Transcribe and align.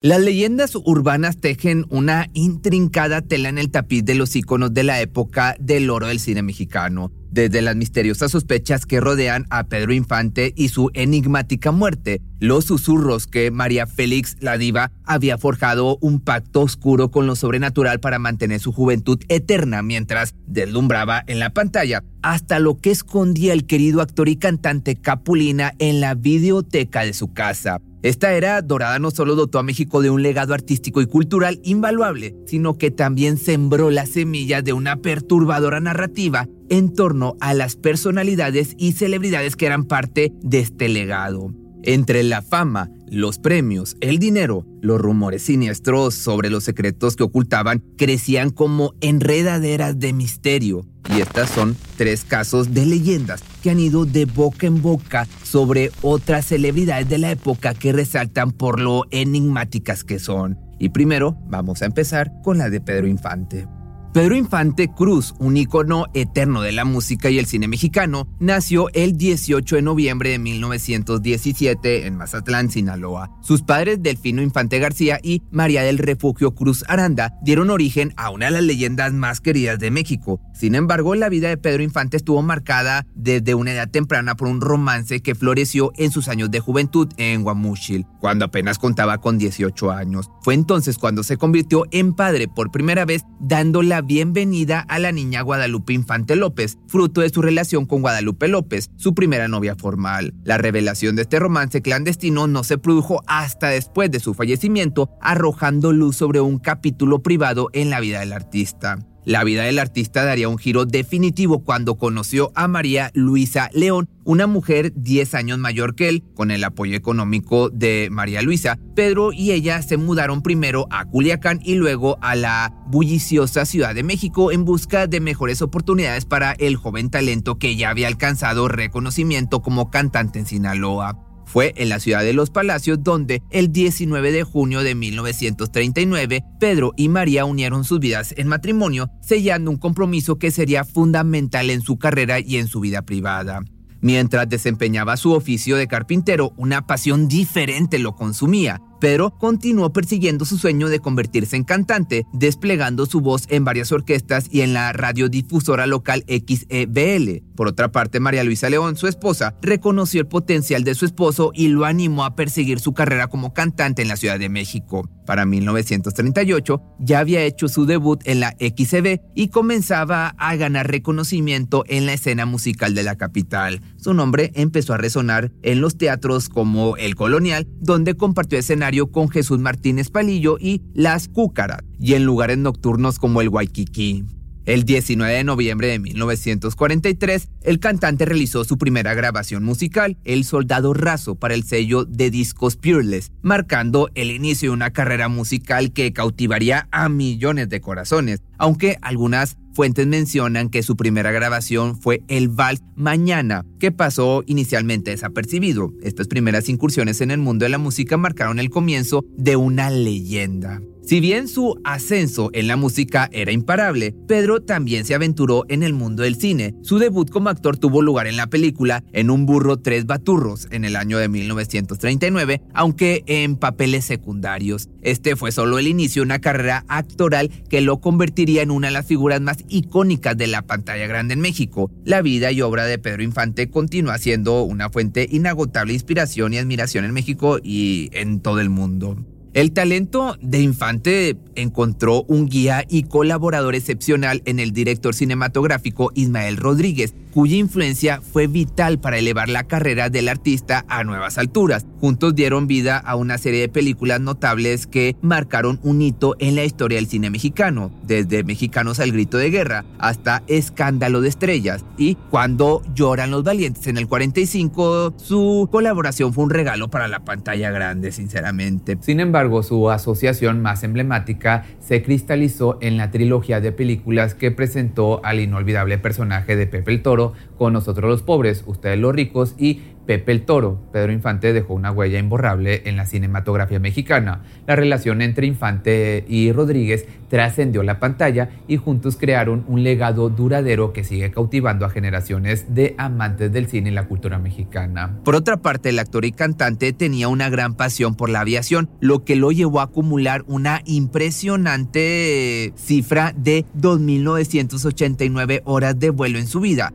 Las 0.00 0.20
leyendas 0.20 0.76
urbanas 0.76 1.38
tejen 1.38 1.84
una 1.88 2.28
intrincada 2.32 3.20
tela 3.20 3.48
en 3.48 3.58
el 3.58 3.72
tapiz 3.72 4.04
de 4.04 4.14
los 4.14 4.36
íconos 4.36 4.72
de 4.72 4.84
la 4.84 5.00
época 5.00 5.56
del 5.58 5.90
oro 5.90 6.06
del 6.06 6.20
cine 6.20 6.40
mexicano, 6.42 7.10
desde 7.32 7.62
las 7.62 7.74
misteriosas 7.74 8.30
sospechas 8.30 8.86
que 8.86 9.00
rodean 9.00 9.46
a 9.50 9.64
Pedro 9.64 9.92
Infante 9.92 10.52
y 10.54 10.68
su 10.68 10.92
enigmática 10.94 11.72
muerte, 11.72 12.22
los 12.38 12.66
susurros 12.66 13.26
que 13.26 13.50
María 13.50 13.88
Félix 13.88 14.36
la 14.38 14.56
diva 14.56 14.92
había 15.02 15.36
forjado 15.36 15.98
un 16.00 16.20
pacto 16.20 16.60
oscuro 16.60 17.10
con 17.10 17.26
lo 17.26 17.34
sobrenatural 17.34 17.98
para 17.98 18.20
mantener 18.20 18.60
su 18.60 18.70
juventud 18.70 19.18
eterna 19.28 19.82
mientras 19.82 20.36
deslumbraba 20.46 21.24
en 21.26 21.40
la 21.40 21.50
pantalla, 21.50 22.04
hasta 22.22 22.60
lo 22.60 22.76
que 22.78 22.92
escondía 22.92 23.52
el 23.52 23.66
querido 23.66 24.00
actor 24.00 24.28
y 24.28 24.36
cantante 24.36 24.94
Capulina 24.94 25.74
en 25.80 26.00
la 26.00 26.14
videoteca 26.14 27.04
de 27.04 27.14
su 27.14 27.32
casa. 27.32 27.80
Esta 28.02 28.32
era 28.34 28.62
dorada 28.62 29.00
no 29.00 29.10
solo 29.10 29.34
dotó 29.34 29.58
a 29.58 29.64
México 29.64 30.00
de 30.00 30.10
un 30.10 30.22
legado 30.22 30.54
artístico 30.54 31.00
y 31.00 31.06
cultural 31.06 31.60
invaluable, 31.64 32.36
sino 32.46 32.78
que 32.78 32.92
también 32.92 33.38
sembró 33.38 33.90
la 33.90 34.06
semilla 34.06 34.62
de 34.62 34.72
una 34.72 34.96
perturbadora 34.96 35.80
narrativa 35.80 36.46
en 36.68 36.92
torno 36.94 37.34
a 37.40 37.54
las 37.54 37.74
personalidades 37.74 38.74
y 38.78 38.92
celebridades 38.92 39.56
que 39.56 39.66
eran 39.66 39.84
parte 39.84 40.32
de 40.42 40.60
este 40.60 40.88
legado. 40.88 41.52
Entre 41.88 42.22
la 42.22 42.42
fama, 42.42 42.90
los 43.10 43.38
premios, 43.38 43.96
el 44.02 44.18
dinero, 44.18 44.66
los 44.82 45.00
rumores 45.00 45.40
siniestros 45.44 46.14
sobre 46.14 46.50
los 46.50 46.64
secretos 46.64 47.16
que 47.16 47.22
ocultaban 47.22 47.82
crecían 47.96 48.50
como 48.50 48.92
enredaderas 49.00 49.98
de 49.98 50.12
misterio. 50.12 50.84
Y 51.08 51.22
estas 51.22 51.48
son 51.48 51.78
tres 51.96 52.26
casos 52.26 52.74
de 52.74 52.84
leyendas 52.84 53.42
que 53.62 53.70
han 53.70 53.80
ido 53.80 54.04
de 54.04 54.26
boca 54.26 54.66
en 54.66 54.82
boca 54.82 55.26
sobre 55.42 55.90
otras 56.02 56.44
celebridades 56.44 57.08
de 57.08 57.16
la 57.16 57.30
época 57.30 57.72
que 57.72 57.94
resaltan 57.94 58.52
por 58.52 58.80
lo 58.80 59.04
enigmáticas 59.10 60.04
que 60.04 60.18
son. 60.18 60.58
Y 60.78 60.90
primero 60.90 61.38
vamos 61.46 61.80
a 61.80 61.86
empezar 61.86 62.30
con 62.44 62.58
la 62.58 62.68
de 62.68 62.82
Pedro 62.82 63.06
Infante. 63.06 63.66
Pedro 64.12 64.36
Infante 64.36 64.88
Cruz, 64.88 65.34
un 65.38 65.58
ícono 65.58 66.06
eterno 66.14 66.62
de 66.62 66.72
la 66.72 66.86
música 66.86 67.28
y 67.28 67.38
el 67.38 67.44
cine 67.44 67.68
mexicano, 67.68 68.26
nació 68.40 68.88
el 68.94 69.18
18 69.18 69.76
de 69.76 69.82
noviembre 69.82 70.30
de 70.30 70.38
1917 70.38 72.06
en 72.06 72.16
Mazatlán, 72.16 72.70
Sinaloa. 72.70 73.30
Sus 73.42 73.60
padres, 73.60 74.02
Delfino 74.02 74.40
Infante 74.40 74.78
García 74.78 75.20
y 75.22 75.42
María 75.50 75.82
del 75.82 75.98
Refugio 75.98 76.54
Cruz 76.54 76.84
Aranda, 76.88 77.34
dieron 77.42 77.68
origen 77.68 78.14
a 78.16 78.30
una 78.30 78.46
de 78.46 78.52
las 78.52 78.62
leyendas 78.62 79.12
más 79.12 79.42
queridas 79.42 79.78
de 79.78 79.90
México. 79.90 80.40
Sin 80.54 80.74
embargo, 80.74 81.14
la 81.14 81.28
vida 81.28 81.50
de 81.50 81.58
Pedro 81.58 81.82
Infante 81.82 82.16
estuvo 82.16 82.40
marcada 82.40 83.06
desde 83.14 83.54
una 83.54 83.72
edad 83.72 83.90
temprana 83.90 84.36
por 84.36 84.48
un 84.48 84.62
romance 84.62 85.20
que 85.20 85.34
floreció 85.34 85.92
en 85.98 86.12
sus 86.12 86.28
años 86.28 86.50
de 86.50 86.60
juventud 86.60 87.08
en 87.18 87.42
Guamúchil, 87.42 88.06
cuando 88.20 88.46
apenas 88.46 88.78
contaba 88.78 89.18
con 89.18 89.36
18 89.36 89.90
años. 89.90 90.30
Fue 90.40 90.54
entonces 90.54 90.96
cuando 90.96 91.22
se 91.22 91.36
convirtió 91.36 91.84
en 91.90 92.14
padre 92.14 92.48
por 92.48 92.70
primera 92.70 93.04
vez, 93.04 93.24
dando 93.38 93.82
la 93.82 93.97
bienvenida 94.02 94.80
a 94.80 94.98
la 94.98 95.12
niña 95.12 95.42
Guadalupe 95.42 95.92
Infante 95.92 96.36
López, 96.36 96.78
fruto 96.86 97.20
de 97.20 97.30
su 97.30 97.42
relación 97.42 97.86
con 97.86 98.02
Guadalupe 98.02 98.48
López, 98.48 98.90
su 98.96 99.14
primera 99.14 99.48
novia 99.48 99.76
formal. 99.76 100.34
La 100.44 100.58
revelación 100.58 101.16
de 101.16 101.22
este 101.22 101.38
romance 101.38 101.82
clandestino 101.82 102.46
no 102.46 102.64
se 102.64 102.78
produjo 102.78 103.22
hasta 103.26 103.68
después 103.68 104.10
de 104.10 104.20
su 104.20 104.34
fallecimiento, 104.34 105.10
arrojando 105.20 105.92
luz 105.92 106.16
sobre 106.16 106.40
un 106.40 106.58
capítulo 106.58 107.22
privado 107.22 107.70
en 107.72 107.90
la 107.90 108.00
vida 108.00 108.20
del 108.20 108.32
artista. 108.32 108.98
La 109.24 109.44
vida 109.44 109.64
del 109.64 109.78
artista 109.78 110.24
daría 110.24 110.48
un 110.48 110.58
giro 110.58 110.86
definitivo 110.86 111.62
cuando 111.64 111.96
conoció 111.96 112.50
a 112.54 112.66
María 112.68 113.10
Luisa 113.14 113.68
León, 113.74 114.08
una 114.24 114.46
mujer 114.46 114.92
10 114.94 115.34
años 115.34 115.58
mayor 115.58 115.94
que 115.94 116.08
él. 116.08 116.24
Con 116.34 116.50
el 116.50 116.64
apoyo 116.64 116.96
económico 116.96 117.68
de 117.68 118.08
María 118.10 118.42
Luisa, 118.42 118.78
Pedro 118.94 119.32
y 119.32 119.52
ella 119.52 119.82
se 119.82 119.96
mudaron 119.96 120.42
primero 120.42 120.86
a 120.90 121.04
Culiacán 121.04 121.60
y 121.62 121.74
luego 121.74 122.18
a 122.22 122.36
la 122.36 122.74
bulliciosa 122.86 123.66
Ciudad 123.66 123.94
de 123.94 124.02
México 124.02 124.50
en 124.50 124.64
busca 124.64 125.06
de 125.06 125.20
mejores 125.20 125.60
oportunidades 125.60 126.24
para 126.24 126.52
el 126.52 126.76
joven 126.76 127.10
talento 127.10 127.58
que 127.58 127.76
ya 127.76 127.90
había 127.90 128.08
alcanzado 128.08 128.68
reconocimiento 128.68 129.60
como 129.60 129.90
cantante 129.90 130.38
en 130.38 130.46
Sinaloa. 130.46 131.27
Fue 131.48 131.72
en 131.78 131.88
la 131.88 131.98
ciudad 131.98 132.24
de 132.24 132.34
Los 132.34 132.50
Palacios 132.50 133.02
donde 133.02 133.42
el 133.50 133.72
19 133.72 134.32
de 134.32 134.42
junio 134.44 134.82
de 134.82 134.94
1939 134.94 136.44
Pedro 136.60 136.92
y 136.94 137.08
María 137.08 137.46
unieron 137.46 137.84
sus 137.84 138.00
vidas 138.00 138.34
en 138.36 138.48
matrimonio, 138.48 139.10
sellando 139.22 139.70
un 139.70 139.78
compromiso 139.78 140.38
que 140.38 140.50
sería 140.50 140.84
fundamental 140.84 141.70
en 141.70 141.80
su 141.80 141.98
carrera 141.98 142.38
y 142.38 142.58
en 142.58 142.68
su 142.68 142.80
vida 142.80 143.00
privada. 143.00 143.62
Mientras 144.02 144.46
desempeñaba 144.48 145.16
su 145.16 145.32
oficio 145.32 145.76
de 145.76 145.88
carpintero, 145.88 146.52
una 146.58 146.86
pasión 146.86 147.28
diferente 147.28 147.98
lo 147.98 148.14
consumía. 148.14 148.82
Pedro 149.00 149.30
continuó 149.38 149.92
persiguiendo 149.92 150.44
su 150.44 150.58
sueño 150.58 150.88
de 150.88 151.00
convertirse 151.00 151.56
en 151.56 151.64
cantante, 151.64 152.26
desplegando 152.32 153.06
su 153.06 153.20
voz 153.20 153.44
en 153.48 153.64
varias 153.64 153.92
orquestas 153.92 154.46
y 154.50 154.62
en 154.62 154.72
la 154.72 154.92
radiodifusora 154.92 155.86
local 155.86 156.24
XEBL. 156.28 157.42
Por 157.54 157.68
otra 157.68 157.90
parte, 157.90 158.20
María 158.20 158.44
Luisa 158.44 158.70
León, 158.70 158.96
su 158.96 159.06
esposa, 159.06 159.54
reconoció 159.62 160.20
el 160.20 160.28
potencial 160.28 160.84
de 160.84 160.94
su 160.94 161.04
esposo 161.04 161.50
y 161.54 161.68
lo 161.68 161.84
animó 161.84 162.24
a 162.24 162.36
perseguir 162.36 162.80
su 162.80 162.92
carrera 162.94 163.28
como 163.28 163.52
cantante 163.52 164.02
en 164.02 164.08
la 164.08 164.16
Ciudad 164.16 164.38
de 164.38 164.48
México. 164.48 165.08
Para 165.26 165.44
1938 165.44 166.82
ya 167.00 167.18
había 167.18 167.42
hecho 167.42 167.68
su 167.68 167.84
debut 167.84 168.20
en 168.24 168.40
la 168.40 168.56
XEB 168.58 169.20
y 169.34 169.48
comenzaba 169.48 170.28
a 170.38 170.56
ganar 170.56 170.90
reconocimiento 170.90 171.84
en 171.86 172.06
la 172.06 172.14
escena 172.14 172.46
musical 172.46 172.94
de 172.94 173.02
la 173.02 173.16
capital. 173.16 173.82
Su 174.08 174.14
nombre 174.14 174.52
empezó 174.54 174.94
a 174.94 174.96
resonar 174.96 175.52
en 175.60 175.82
los 175.82 175.98
teatros 175.98 176.48
como 176.48 176.96
El 176.96 177.14
Colonial, 177.14 177.68
donde 177.78 178.14
compartió 178.14 178.58
escenario 178.58 179.12
con 179.12 179.28
Jesús 179.28 179.58
Martínez 179.58 180.08
Palillo 180.08 180.56
y 180.58 180.80
Las 180.94 181.28
Cúcaras, 181.28 181.82
y 182.00 182.14
en 182.14 182.24
lugares 182.24 182.56
nocturnos 182.56 183.18
como 183.18 183.42
el 183.42 183.50
Waikiki. 183.50 184.24
El 184.68 184.84
19 184.84 185.32
de 185.32 185.44
noviembre 185.44 185.88
de 185.88 185.98
1943, 185.98 187.48
el 187.62 187.80
cantante 187.80 188.26
realizó 188.26 188.64
su 188.64 188.76
primera 188.76 189.14
grabación 189.14 189.64
musical, 189.64 190.18
El 190.26 190.44
Soldado 190.44 190.92
Raso, 190.92 191.36
para 191.36 191.54
el 191.54 191.64
sello 191.64 192.04
de 192.04 192.30
discos 192.30 192.76
Peerless, 192.76 193.32
marcando 193.40 194.10
el 194.14 194.30
inicio 194.30 194.68
de 194.68 194.74
una 194.74 194.90
carrera 194.90 195.30
musical 195.30 195.94
que 195.94 196.12
cautivaría 196.12 196.86
a 196.90 197.08
millones 197.08 197.70
de 197.70 197.80
corazones, 197.80 198.42
aunque 198.58 198.98
algunas 199.00 199.56
fuentes 199.72 200.06
mencionan 200.06 200.68
que 200.68 200.82
su 200.82 200.96
primera 200.96 201.30
grabación 201.30 201.98
fue 201.98 202.20
el 202.28 202.50
Vals 202.50 202.82
Mañana, 202.94 203.64
que 203.80 203.90
pasó 203.90 204.42
inicialmente 204.44 205.12
desapercibido. 205.12 205.94
Estas 206.02 206.28
primeras 206.28 206.68
incursiones 206.68 207.22
en 207.22 207.30
el 207.30 207.38
mundo 207.38 207.64
de 207.64 207.70
la 207.70 207.78
música 207.78 208.18
marcaron 208.18 208.58
el 208.58 208.68
comienzo 208.68 209.24
de 209.34 209.56
una 209.56 209.88
leyenda. 209.88 210.82
Si 211.08 211.20
bien 211.20 211.48
su 211.48 211.80
ascenso 211.84 212.50
en 212.52 212.66
la 212.66 212.76
música 212.76 213.30
era 213.32 213.50
imparable, 213.50 214.14
Pedro 214.26 214.60
también 214.60 215.06
se 215.06 215.14
aventuró 215.14 215.64
en 215.70 215.82
el 215.82 215.94
mundo 215.94 216.22
del 216.22 216.36
cine. 216.36 216.74
Su 216.82 216.98
debut 216.98 217.30
como 217.30 217.48
actor 217.48 217.78
tuvo 217.78 218.02
lugar 218.02 218.26
en 218.26 218.36
la 218.36 218.48
película 218.48 219.02
En 219.14 219.30
un 219.30 219.46
burro 219.46 219.78
tres 219.78 220.04
baturros 220.04 220.68
en 220.70 220.84
el 220.84 220.96
año 220.96 221.16
de 221.16 221.28
1939, 221.28 222.60
aunque 222.74 223.24
en 223.24 223.56
papeles 223.56 224.04
secundarios. 224.04 224.90
Este 225.00 225.34
fue 225.34 225.50
solo 225.50 225.78
el 225.78 225.88
inicio 225.88 226.20
de 226.20 226.26
una 226.26 226.40
carrera 226.40 226.84
actoral 226.88 227.48
que 227.70 227.80
lo 227.80 228.02
convertiría 228.02 228.60
en 228.60 228.70
una 228.70 228.88
de 228.88 228.92
las 228.92 229.06
figuras 229.06 229.40
más 229.40 229.64
icónicas 229.70 230.36
de 230.36 230.48
la 230.48 230.60
pantalla 230.60 231.06
grande 231.06 231.32
en 231.32 231.40
México. 231.40 231.90
La 232.04 232.20
vida 232.20 232.52
y 232.52 232.60
obra 232.60 232.84
de 232.84 232.98
Pedro 232.98 233.22
Infante 233.22 233.70
continúa 233.70 234.18
siendo 234.18 234.62
una 234.62 234.90
fuente 234.90 235.26
inagotable 235.30 235.92
de 235.92 235.96
inspiración 235.96 236.52
y 236.52 236.58
admiración 236.58 237.06
en 237.06 237.14
México 237.14 237.60
y 237.62 238.10
en 238.12 238.40
todo 238.40 238.60
el 238.60 238.68
mundo. 238.68 239.16
El 239.58 239.72
talento 239.72 240.36
de 240.40 240.60
Infante 240.60 241.36
encontró 241.56 242.22
un 242.28 242.46
guía 242.46 242.84
y 242.88 243.02
colaborador 243.02 243.74
excepcional 243.74 244.40
en 244.44 244.60
el 244.60 244.70
director 244.70 245.16
cinematográfico 245.16 246.12
Ismael 246.14 246.56
Rodríguez, 246.56 247.12
cuya 247.38 247.54
influencia 247.54 248.20
fue 248.20 248.48
vital 248.48 248.98
para 248.98 249.16
elevar 249.16 249.48
la 249.48 249.62
carrera 249.62 250.10
del 250.10 250.28
artista 250.28 250.84
a 250.88 251.04
nuevas 251.04 251.38
alturas. 251.38 251.86
Juntos 252.00 252.34
dieron 252.34 252.66
vida 252.66 252.98
a 252.98 253.14
una 253.14 253.38
serie 253.38 253.60
de 253.60 253.68
películas 253.68 254.20
notables 254.20 254.88
que 254.88 255.14
marcaron 255.22 255.78
un 255.84 256.02
hito 256.02 256.34
en 256.40 256.56
la 256.56 256.64
historia 256.64 256.96
del 256.96 257.06
cine 257.06 257.30
mexicano, 257.30 257.92
desde 258.02 258.42
Mexicanos 258.42 258.98
al 258.98 259.12
Grito 259.12 259.38
de 259.38 259.50
Guerra 259.50 259.84
hasta 260.00 260.42
Escándalo 260.48 261.20
de 261.20 261.28
Estrellas 261.28 261.84
y 261.96 262.16
Cuando 262.28 262.82
lloran 262.92 263.30
los 263.30 263.44
valientes 263.44 263.86
en 263.86 263.98
el 263.98 264.08
45, 264.08 265.14
su 265.16 265.68
colaboración 265.70 266.34
fue 266.34 266.42
un 266.42 266.50
regalo 266.50 266.88
para 266.88 267.06
la 267.06 267.20
pantalla 267.20 267.70
grande, 267.70 268.10
sinceramente. 268.10 268.98
Sin 269.00 269.20
embargo, 269.20 269.62
su 269.62 269.90
asociación 269.90 270.60
más 270.60 270.82
emblemática 270.82 271.66
se 271.78 272.02
cristalizó 272.02 272.78
en 272.80 272.96
la 272.96 273.12
trilogía 273.12 273.60
de 273.60 273.70
películas 273.70 274.34
que 274.34 274.50
presentó 274.50 275.24
al 275.24 275.38
inolvidable 275.38 275.98
personaje 275.98 276.56
de 276.56 276.66
Pepe 276.66 276.88
el 276.88 277.02
Toro 277.02 277.27
So 277.28 277.47
con 277.58 277.72
nosotros 277.72 278.08
los 278.08 278.22
pobres, 278.22 278.64
ustedes 278.66 278.98
los 278.98 279.14
ricos 279.14 279.54
y 279.58 279.82
Pepe 280.08 280.32
el 280.32 280.46
Toro. 280.46 280.80
Pedro 280.90 281.12
Infante 281.12 281.52
dejó 281.52 281.74
una 281.74 281.92
huella 281.92 282.18
imborrable 282.18 282.80
en 282.86 282.96
la 282.96 283.04
cinematografía 283.04 283.78
mexicana. 283.78 284.42
La 284.66 284.74
relación 284.74 285.20
entre 285.20 285.46
Infante 285.46 286.24
y 286.26 286.50
Rodríguez 286.50 287.06
trascendió 287.28 287.82
la 287.82 288.00
pantalla 288.00 288.48
y 288.66 288.78
juntos 288.78 289.18
crearon 289.20 289.66
un 289.68 289.82
legado 289.82 290.30
duradero 290.30 290.94
que 290.94 291.04
sigue 291.04 291.30
cautivando 291.30 291.84
a 291.84 291.90
generaciones 291.90 292.74
de 292.74 292.94
amantes 292.96 293.52
del 293.52 293.66
cine 293.66 293.90
y 293.90 293.92
la 293.92 294.06
cultura 294.06 294.38
mexicana. 294.38 295.18
Por 295.24 295.34
otra 295.34 295.58
parte, 295.58 295.90
el 295.90 295.98
actor 295.98 296.24
y 296.24 296.32
cantante 296.32 296.94
tenía 296.94 297.28
una 297.28 297.50
gran 297.50 297.74
pasión 297.74 298.14
por 298.14 298.30
la 298.30 298.40
aviación, 298.40 298.88
lo 299.00 299.24
que 299.24 299.36
lo 299.36 299.52
llevó 299.52 299.80
a 299.80 299.84
acumular 299.84 300.42
una 300.46 300.80
impresionante 300.86 302.72
cifra 302.76 303.34
de 303.36 303.66
2.989 303.78 305.60
horas 305.66 305.98
de 305.98 306.08
vuelo 306.08 306.38
en 306.38 306.46
su 306.46 306.60
vida, 306.60 306.94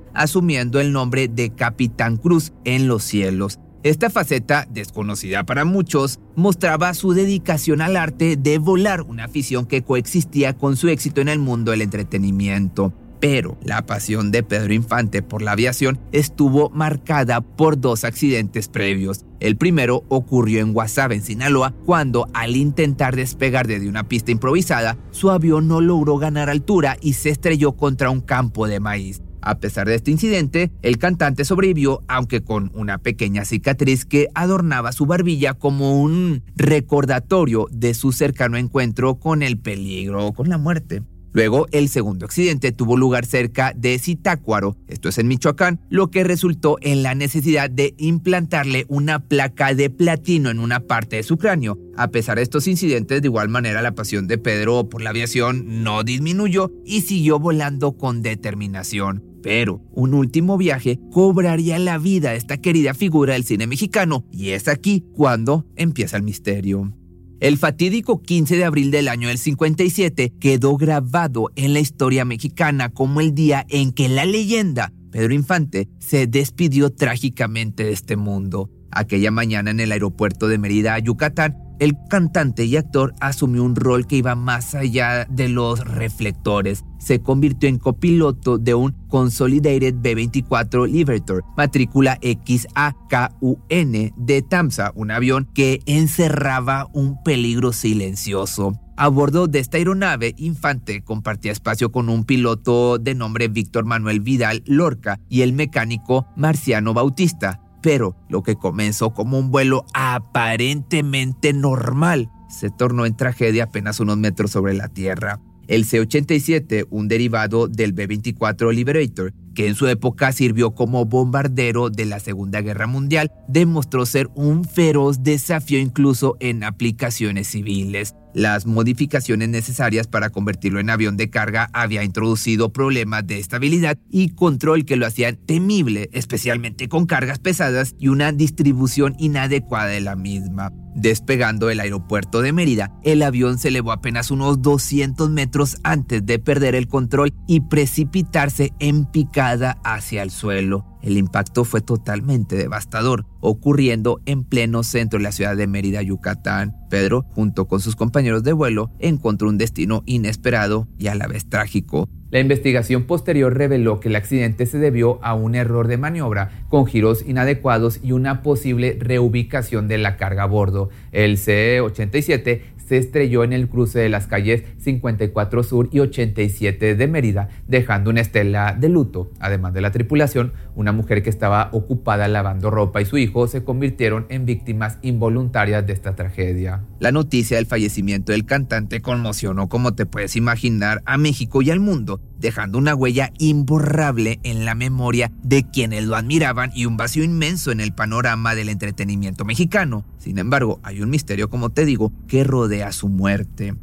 el 0.80 0.92
nombre 0.92 1.28
de 1.28 1.50
Capitán 1.50 2.18
Cruz 2.18 2.54
en 2.64 2.88
los 2.88 3.04
cielos. 3.04 3.60
Esta 3.84 4.10
faceta, 4.10 4.66
desconocida 4.70 5.46
para 5.46 5.66
muchos, 5.66 6.20
mostraba 6.38 6.94
su 6.94 7.12
dedicación 7.12 7.82
al 7.82 7.98
arte 7.98 8.38
de 8.38 8.58
volar, 8.58 9.02
una 9.02 9.26
afición 9.26 9.66
que 9.66 9.82
coexistía 9.82 10.54
con 10.54 10.78
su 10.78 10.88
éxito 10.88 11.20
en 11.20 11.28
el 11.28 11.40
mundo 11.40 11.72
del 11.72 11.82
entretenimiento. 11.82 12.94
Pero 13.20 13.58
la 13.64 13.86
pasión 13.86 14.32
de 14.32 14.44
Pedro 14.44 14.74
Infante 14.74 15.22
por 15.22 15.42
la 15.42 15.54
aviación 15.54 16.00
estuvo 16.12 16.70
marcada 16.70 17.42
por 17.42 17.80
dos 17.80 18.04
accidentes 18.06 18.70
previos. 18.70 19.26
El 19.42 19.58
primero 19.58 20.04
ocurrió 20.08 20.62
en 20.62 20.74
Guasave, 20.74 21.16
en 21.16 21.24
Sinaloa, 21.24 21.74
cuando 21.86 22.28
al 22.34 22.56
intentar 22.56 23.16
despegar 23.16 23.68
desde 23.68 23.90
una 23.90 24.08
pista 24.08 24.32
improvisada, 24.32 24.98
su 25.12 25.30
avión 25.30 25.68
no 25.68 25.82
logró 25.82 26.18
ganar 26.18 26.50
altura 26.50 26.98
y 27.02 27.14
se 27.14 27.30
estrelló 27.30 27.74
contra 27.74 28.10
un 28.10 28.22
campo 28.22 28.68
de 28.68 28.80
maíz. 28.80 29.22
A 29.46 29.60
pesar 29.60 29.88
de 29.88 29.96
este 29.96 30.10
incidente, 30.10 30.72
el 30.82 30.98
cantante 30.98 31.44
sobrevivió, 31.44 32.02
aunque 32.08 32.42
con 32.42 32.72
una 32.74 32.98
pequeña 32.98 33.44
cicatriz 33.44 34.06
que 34.06 34.30
adornaba 34.36 34.94
su 34.94 35.06
barbilla 35.06 35.54
como 35.54 36.02
un 36.02 36.44
recordatorio 36.56 37.68
de 37.70 37.94
su 37.94 38.14
cercano 38.14 38.58
encuentro 38.58 39.16
con 39.16 39.44
el 39.44 39.58
peligro 39.58 40.26
o 40.26 40.34
con 40.34 40.48
la 40.48 40.58
muerte. 40.58 41.04
Luego, 41.34 41.66
el 41.72 41.90
segundo 41.90 42.26
accidente 42.26 42.72
tuvo 42.72 42.96
lugar 42.96 43.26
cerca 43.26 43.74
de 43.76 43.98
Zitácuaro, 43.98 44.78
esto 44.88 45.10
es 45.10 45.18
en 45.18 45.28
Michoacán, 45.28 45.82
lo 45.90 46.12
que 46.12 46.24
resultó 46.24 46.78
en 46.82 47.02
la 47.02 47.16
necesidad 47.16 47.72
de 47.72 47.96
implantarle 47.98 48.86
una 48.88 49.20
placa 49.20 49.74
de 49.74 49.90
platino 49.90 50.52
en 50.52 50.60
una 50.60 50.82
parte 50.82 51.16
de 51.16 51.24
su 51.24 51.38
cráneo. 51.38 51.80
A 51.98 52.10
pesar 52.10 52.38
de 52.38 52.44
estos 52.44 52.68
incidentes, 52.68 53.22
de 53.22 53.28
igual 53.28 53.50
manera 53.50 53.82
la 53.82 53.96
pasión 53.96 54.28
de 54.28 54.38
Pedro 54.38 54.88
por 54.88 55.02
la 55.02 55.10
aviación 55.10 55.84
no 55.84 56.04
disminuyó 56.04 56.72
y 56.86 57.02
siguió 57.02 57.40
volando 57.40 57.98
con 57.98 58.22
determinación. 58.22 59.33
Pero 59.44 59.82
un 59.92 60.16
último 60.16 60.58
viaje 60.58 61.00
cobraría 61.12 61.78
la 61.78 62.00
vida 62.00 62.30
a 62.30 62.36
esta 62.36 62.58
querida 62.58 62.96
figura 62.96 63.34
del 63.34 63.44
cine 63.44 63.68
mexicano 63.68 64.26
y 64.32 64.50
es 64.50 64.68
aquí 64.68 65.06
cuando 65.14 65.68
empieza 65.76 66.18
el 66.18 66.24
misterio. 66.24 66.92
El 67.40 67.58
fatídico 67.58 68.22
15 68.22 68.56
de 68.56 68.64
abril 68.64 68.90
del 68.90 69.10
año 69.10 69.28
del 69.28 69.38
57 69.38 70.34
quedó 70.40 70.78
grabado 70.78 71.52
en 71.58 71.74
la 71.74 71.82
historia 71.82 72.24
mexicana 72.24 72.90
como 72.90 73.20
el 73.20 73.36
día 73.36 73.66
en 73.70 73.92
que 73.92 74.08
la 74.08 74.24
leyenda 74.24 74.94
Pedro 75.12 75.34
Infante 75.36 75.90
se 76.00 76.26
despidió 76.26 76.90
trágicamente 76.90 77.84
de 77.84 77.92
este 77.92 78.16
mundo. 78.16 78.72
Aquella 78.90 79.30
mañana 79.30 79.70
en 79.72 79.80
el 79.80 79.92
aeropuerto 79.92 80.48
de 80.48 80.58
Mérida, 80.58 80.98
Yucatán, 80.98 81.58
el 81.80 81.98
cantante 82.10 82.66
y 82.66 82.78
actor 82.78 83.14
asumió 83.20 83.64
un 83.64 83.76
rol 83.76 84.08
que 84.08 84.18
iba 84.18 84.36
más 84.36 84.76
allá 84.76 85.26
de 85.26 85.50
los 85.50 85.80
reflectores. 85.80 86.86
Se 86.98 87.22
convirtió 87.22 87.70
en 87.70 87.80
copiloto 87.80 88.58
de 88.58 88.74
un 88.74 88.94
Consolidated 89.10 89.96
B-24 89.98 90.88
Liberator, 90.88 91.44
matrícula 91.58 92.18
XAKUN 92.22 94.14
de 94.18 94.42
Tamsa, 94.42 94.92
un 94.96 95.12
avión 95.12 95.50
que 95.54 95.82
encerraba 95.86 96.88
un 96.94 97.22
peligro 97.24 97.74
silencioso. 97.74 98.80
A 98.96 99.08
bordo 99.08 99.48
de 99.48 99.58
esta 99.58 99.78
aeronave, 99.78 100.36
Infante 100.38 101.04
compartía 101.04 101.52
espacio 101.52 101.92
con 101.92 102.10
un 102.10 102.26
piloto 102.26 103.00
de 103.00 103.16
nombre 103.16 103.48
Víctor 103.48 103.86
Manuel 103.86 104.20
Vidal 104.20 104.64
Lorca 104.68 105.20
y 105.30 105.42
el 105.42 105.54
mecánico 105.54 106.28
Marciano 106.36 106.94
Bautista, 106.94 107.60
pero 107.84 108.16
lo 108.30 108.42
que 108.42 108.56
comenzó 108.56 109.14
como 109.14 109.38
un 109.38 109.52
vuelo 109.52 109.86
aparentemente 109.94 111.54
normal 111.54 112.32
se 112.50 112.70
tornó 112.70 113.06
en 113.06 113.16
tragedia 113.16 113.66
apenas 113.66 114.00
unos 114.00 114.18
metros 114.18 114.52
sobre 114.52 114.74
la 114.74 114.88
Tierra. 114.88 115.42
El 115.68 115.86
C-87, 115.86 116.88
un 116.90 117.08
derivado 117.08 117.68
del 117.68 117.94
B-24 117.94 118.74
Liberator, 118.74 119.34
que 119.54 119.68
en 119.68 119.76
su 119.76 119.88
época 119.88 120.32
sirvió 120.32 120.76
como 120.76 121.06
bombardero 121.06 121.90
de 121.90 122.06
la 122.06 122.20
Segunda 122.20 122.62
Guerra 122.62 122.88
Mundial, 122.88 123.32
demostró 123.48 124.06
ser 124.06 124.30
un 124.36 124.66
feroz 124.66 125.24
desafío 125.24 125.80
incluso 125.80 126.36
en 126.40 126.64
aplicaciones 126.64 127.48
civiles. 127.48 128.16
Las 128.34 128.66
modificaciones 128.66 129.50
necesarias 129.50 130.08
para 130.08 130.32
convertirlo 130.32 130.80
en 130.80 130.90
avión 130.90 131.18
de 131.18 131.30
carga 131.30 131.70
había 131.72 132.04
introducido 132.04 132.74
problemas 132.74 133.28
de 133.28 133.38
estabilidad 133.38 134.00
y 134.10 134.30
control 134.30 134.86
que 134.86 134.96
lo 134.96 135.06
hacían 135.06 135.38
temible, 135.38 136.10
especialmente 136.14 136.90
con 136.90 137.06
cargas 137.06 137.38
pesadas 137.38 137.94
y 138.00 138.08
una 138.08 138.32
distribución 138.32 139.16
inadecuada 139.20 139.86
de 139.86 140.02
la 140.02 140.16
misma. 140.16 140.72
Despegando 140.96 141.68
del 141.68 141.80
aeropuerto 141.80 142.42
de 142.42 142.54
Mérida, 142.54 142.92
el 143.04 143.22
avión 143.22 143.58
se 143.60 143.68
elevó 143.68 143.92
apenas 143.92 144.32
unos 144.32 144.62
200 144.62 145.30
metros 145.30 145.78
antes 145.84 146.26
de 146.26 146.40
perder 146.40 146.76
el 146.76 146.88
control 146.88 147.34
y 147.48 147.62
precipitarse 147.62 148.74
en 148.80 149.06
picada 149.06 149.43
hacia 149.52 150.24
el 150.24 150.32
suelo. 150.32 150.86
El 151.02 151.18
impacto 151.18 151.66
fue 151.66 151.82
totalmente 151.82 152.56
devastador, 152.56 153.26
ocurriendo 153.42 154.22
en 154.26 154.46
pleno 154.46 154.84
centro 154.84 155.20
de 155.20 155.24
la 155.24 155.32
ciudad 155.32 155.58
de 155.58 155.68
Mérida, 155.68 156.02
Yucatán. 156.02 156.76
Pedro, 156.90 157.26
junto 157.34 157.68
con 157.68 157.82
sus 157.82 157.96
compañeros 157.96 158.44
de 158.44 158.54
vuelo, 158.54 158.92
encontró 159.00 159.50
un 159.50 159.58
destino 159.58 160.04
inesperado 160.06 160.88
y 160.98 161.08
a 161.08 161.16
la 161.16 161.28
vez 161.28 161.50
trágico. 161.50 162.08
La 162.34 162.40
investigación 162.40 163.04
posterior 163.04 163.56
reveló 163.56 164.00
que 164.00 164.10
el 164.10 164.16
accidente 164.16 164.66
se 164.66 164.80
debió 164.80 165.24
a 165.24 165.36
un 165.36 165.54
error 165.54 165.88
de 165.88 165.98
maniobra 165.98 166.66
con 166.68 166.88
giros 166.88 167.24
inadecuados 167.28 168.00
y 168.02 168.12
una 168.12 168.42
posible 168.42 168.98
reubicación 169.00 169.88
de 169.88 170.00
la 170.00 170.18
carga 170.18 170.42
a 170.42 170.48
bordo. 170.48 170.90
El 171.12 171.38
C-87 171.38 172.62
se 172.88 172.98
estrelló 172.98 173.44
en 173.44 173.54
el 173.54 173.68
cruce 173.68 174.00
de 174.00 174.10
las 174.10 174.28
calles 174.28 174.64
54 174.80 175.64
Sur 175.64 175.90
y 175.92 176.00
87 176.00 176.96
de 176.96 177.08
Mérida, 177.08 177.50
dejando 177.68 178.10
una 178.10 178.22
estela 178.22 178.76
de 178.80 178.90
luto. 178.90 179.32
Además 179.40 179.74
de 179.74 179.82
la 179.82 179.92
tripulación, 179.92 180.54
una 180.76 180.92
mujer 180.92 181.24
que 181.24 181.30
estaba 181.30 181.70
ocupada 181.72 182.28
lavando 182.28 182.70
ropa 182.70 183.02
y 183.02 183.06
su 183.06 183.18
hijo 183.18 183.48
se 183.48 183.64
convirtieron 183.64 184.26
en 184.30 184.46
víctimas 184.46 184.98
involuntarias 185.02 185.86
de 185.86 185.94
esta 185.94 186.16
tragedia. 186.16 186.84
La 187.00 187.12
noticia 187.12 187.58
del 187.58 187.66
fallecimiento 187.66 188.32
del 188.32 188.46
cantante 188.46 189.02
conmocionó, 189.02 189.70
como 189.70 189.94
te 189.94 190.06
puedes 190.06 190.36
imaginar, 190.36 191.02
a 191.06 191.18
México 191.18 191.62
y 191.62 191.72
al 191.72 191.80
mundo, 191.80 192.22
dejando 192.44 192.78
una 192.78 192.94
huella 192.94 193.32
imborrable 193.40 194.40
en 194.44 194.66
la 194.66 194.76
memoria 194.76 195.32
de 195.42 195.64
quienes 195.64 196.04
lo 196.04 196.18
admiraban 196.18 196.72
y 196.76 196.86
un 196.86 196.98
vacío 196.98 197.24
inmenso 197.24 197.72
en 197.72 197.80
el 197.80 197.94
panorama 197.94 198.54
del 198.54 198.68
entretenimiento 198.68 199.46
mexicano. 199.46 200.06
Sin 200.20 200.38
embargo, 200.38 200.82
hay 200.84 201.02
un 201.02 201.10
misterio, 201.10 201.50
como 201.50 201.70
te 201.70 201.86
digo, 201.86 202.12
que 202.28 202.44
rodea 202.44 202.92
su 202.92 203.08
muerte. 203.08 203.76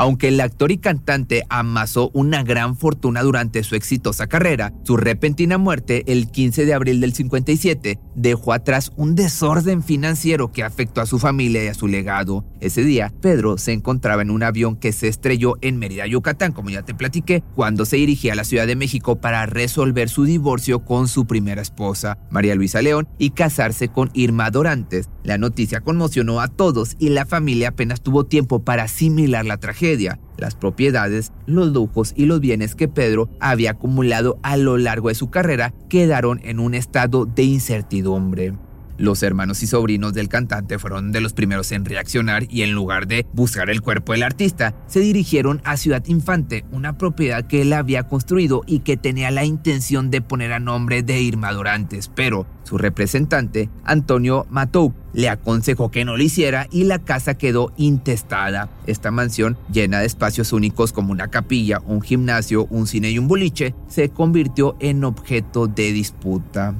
Aunque 0.00 0.28
el 0.28 0.40
actor 0.40 0.70
y 0.70 0.78
cantante 0.78 1.42
amasó 1.48 2.12
una 2.14 2.44
gran 2.44 2.76
fortuna 2.76 3.20
durante 3.22 3.64
su 3.64 3.74
exitosa 3.74 4.28
carrera, 4.28 4.72
su 4.84 4.96
repentina 4.96 5.58
muerte 5.58 6.04
el 6.06 6.30
15 6.30 6.66
de 6.66 6.72
abril 6.72 7.00
del 7.00 7.14
57 7.14 7.98
dejó 8.14 8.52
atrás 8.52 8.92
un 8.94 9.16
desorden 9.16 9.82
financiero 9.82 10.52
que 10.52 10.62
afectó 10.62 11.00
a 11.00 11.06
su 11.06 11.18
familia 11.18 11.64
y 11.64 11.66
a 11.66 11.74
su 11.74 11.88
legado. 11.88 12.44
Ese 12.60 12.84
día, 12.84 13.12
Pedro 13.20 13.58
se 13.58 13.72
encontraba 13.72 14.22
en 14.22 14.30
un 14.30 14.44
avión 14.44 14.76
que 14.76 14.92
se 14.92 15.08
estrelló 15.08 15.56
en 15.62 15.78
Mérida, 15.78 16.06
Yucatán, 16.06 16.52
como 16.52 16.70
ya 16.70 16.82
te 16.82 16.94
platiqué, 16.94 17.42
cuando 17.56 17.84
se 17.84 17.96
dirigía 17.96 18.34
a 18.34 18.36
la 18.36 18.44
Ciudad 18.44 18.68
de 18.68 18.76
México 18.76 19.20
para 19.20 19.46
resolver 19.46 20.08
su 20.08 20.22
divorcio 20.22 20.84
con 20.84 21.08
su 21.08 21.26
primera 21.26 21.60
esposa, 21.60 22.18
María 22.30 22.54
Luisa 22.54 22.82
León, 22.82 23.08
y 23.18 23.30
casarse 23.30 23.88
con 23.88 24.10
Irma 24.14 24.52
Dorantes. 24.52 25.10
La 25.24 25.38
noticia 25.38 25.80
conmocionó 25.80 26.40
a 26.40 26.46
todos 26.46 26.94
y 27.00 27.08
la 27.08 27.26
familia 27.26 27.70
apenas 27.70 28.00
tuvo 28.00 28.26
tiempo 28.26 28.64
para 28.64 28.84
asimilar 28.84 29.44
la 29.44 29.56
tragedia 29.56 29.87
las 30.36 30.54
propiedades, 30.54 31.32
los 31.46 31.68
lujos 31.72 32.12
y 32.14 32.26
los 32.26 32.40
bienes 32.40 32.74
que 32.74 32.88
Pedro 32.88 33.28
había 33.40 33.72
acumulado 33.72 34.38
a 34.42 34.56
lo 34.56 34.76
largo 34.76 35.08
de 35.08 35.14
su 35.14 35.30
carrera 35.30 35.72
quedaron 35.88 36.40
en 36.44 36.60
un 36.60 36.74
estado 36.74 37.24
de 37.24 37.44
incertidumbre. 37.44 38.54
Los 38.98 39.22
hermanos 39.22 39.62
y 39.62 39.68
sobrinos 39.68 40.12
del 40.12 40.28
cantante 40.28 40.76
fueron 40.80 41.12
de 41.12 41.20
los 41.20 41.32
primeros 41.32 41.70
en 41.70 41.84
reaccionar 41.84 42.46
y 42.50 42.62
en 42.62 42.72
lugar 42.72 43.06
de 43.06 43.26
buscar 43.32 43.70
el 43.70 43.80
cuerpo 43.80 44.12
del 44.12 44.24
artista, 44.24 44.74
se 44.88 44.98
dirigieron 44.98 45.60
a 45.64 45.76
Ciudad 45.76 46.04
Infante, 46.06 46.64
una 46.72 46.98
propiedad 46.98 47.46
que 47.46 47.62
él 47.62 47.72
había 47.72 48.08
construido 48.08 48.62
y 48.66 48.80
que 48.80 48.96
tenía 48.96 49.30
la 49.30 49.44
intención 49.44 50.10
de 50.10 50.20
poner 50.20 50.52
a 50.52 50.58
nombre 50.58 51.04
de 51.04 51.20
Irma 51.20 51.52
Dorantes, 51.52 52.10
pero 52.12 52.46
su 52.64 52.76
representante, 52.76 53.70
Antonio 53.84 54.46
Matou, 54.50 54.92
le 55.12 55.28
aconsejó 55.28 55.92
que 55.92 56.04
no 56.04 56.16
lo 56.16 56.22
hiciera 56.22 56.66
y 56.72 56.82
la 56.82 56.98
casa 56.98 57.34
quedó 57.34 57.72
intestada. 57.76 58.68
Esta 58.86 59.12
mansión, 59.12 59.56
llena 59.72 60.00
de 60.00 60.06
espacios 60.06 60.52
únicos 60.52 60.92
como 60.92 61.12
una 61.12 61.28
capilla, 61.28 61.80
un 61.86 62.02
gimnasio, 62.02 62.66
un 62.66 62.88
cine 62.88 63.10
y 63.10 63.18
un 63.18 63.28
boliche, 63.28 63.76
se 63.86 64.10
convirtió 64.10 64.76
en 64.80 65.04
objeto 65.04 65.68
de 65.68 65.92
disputa. 65.92 66.74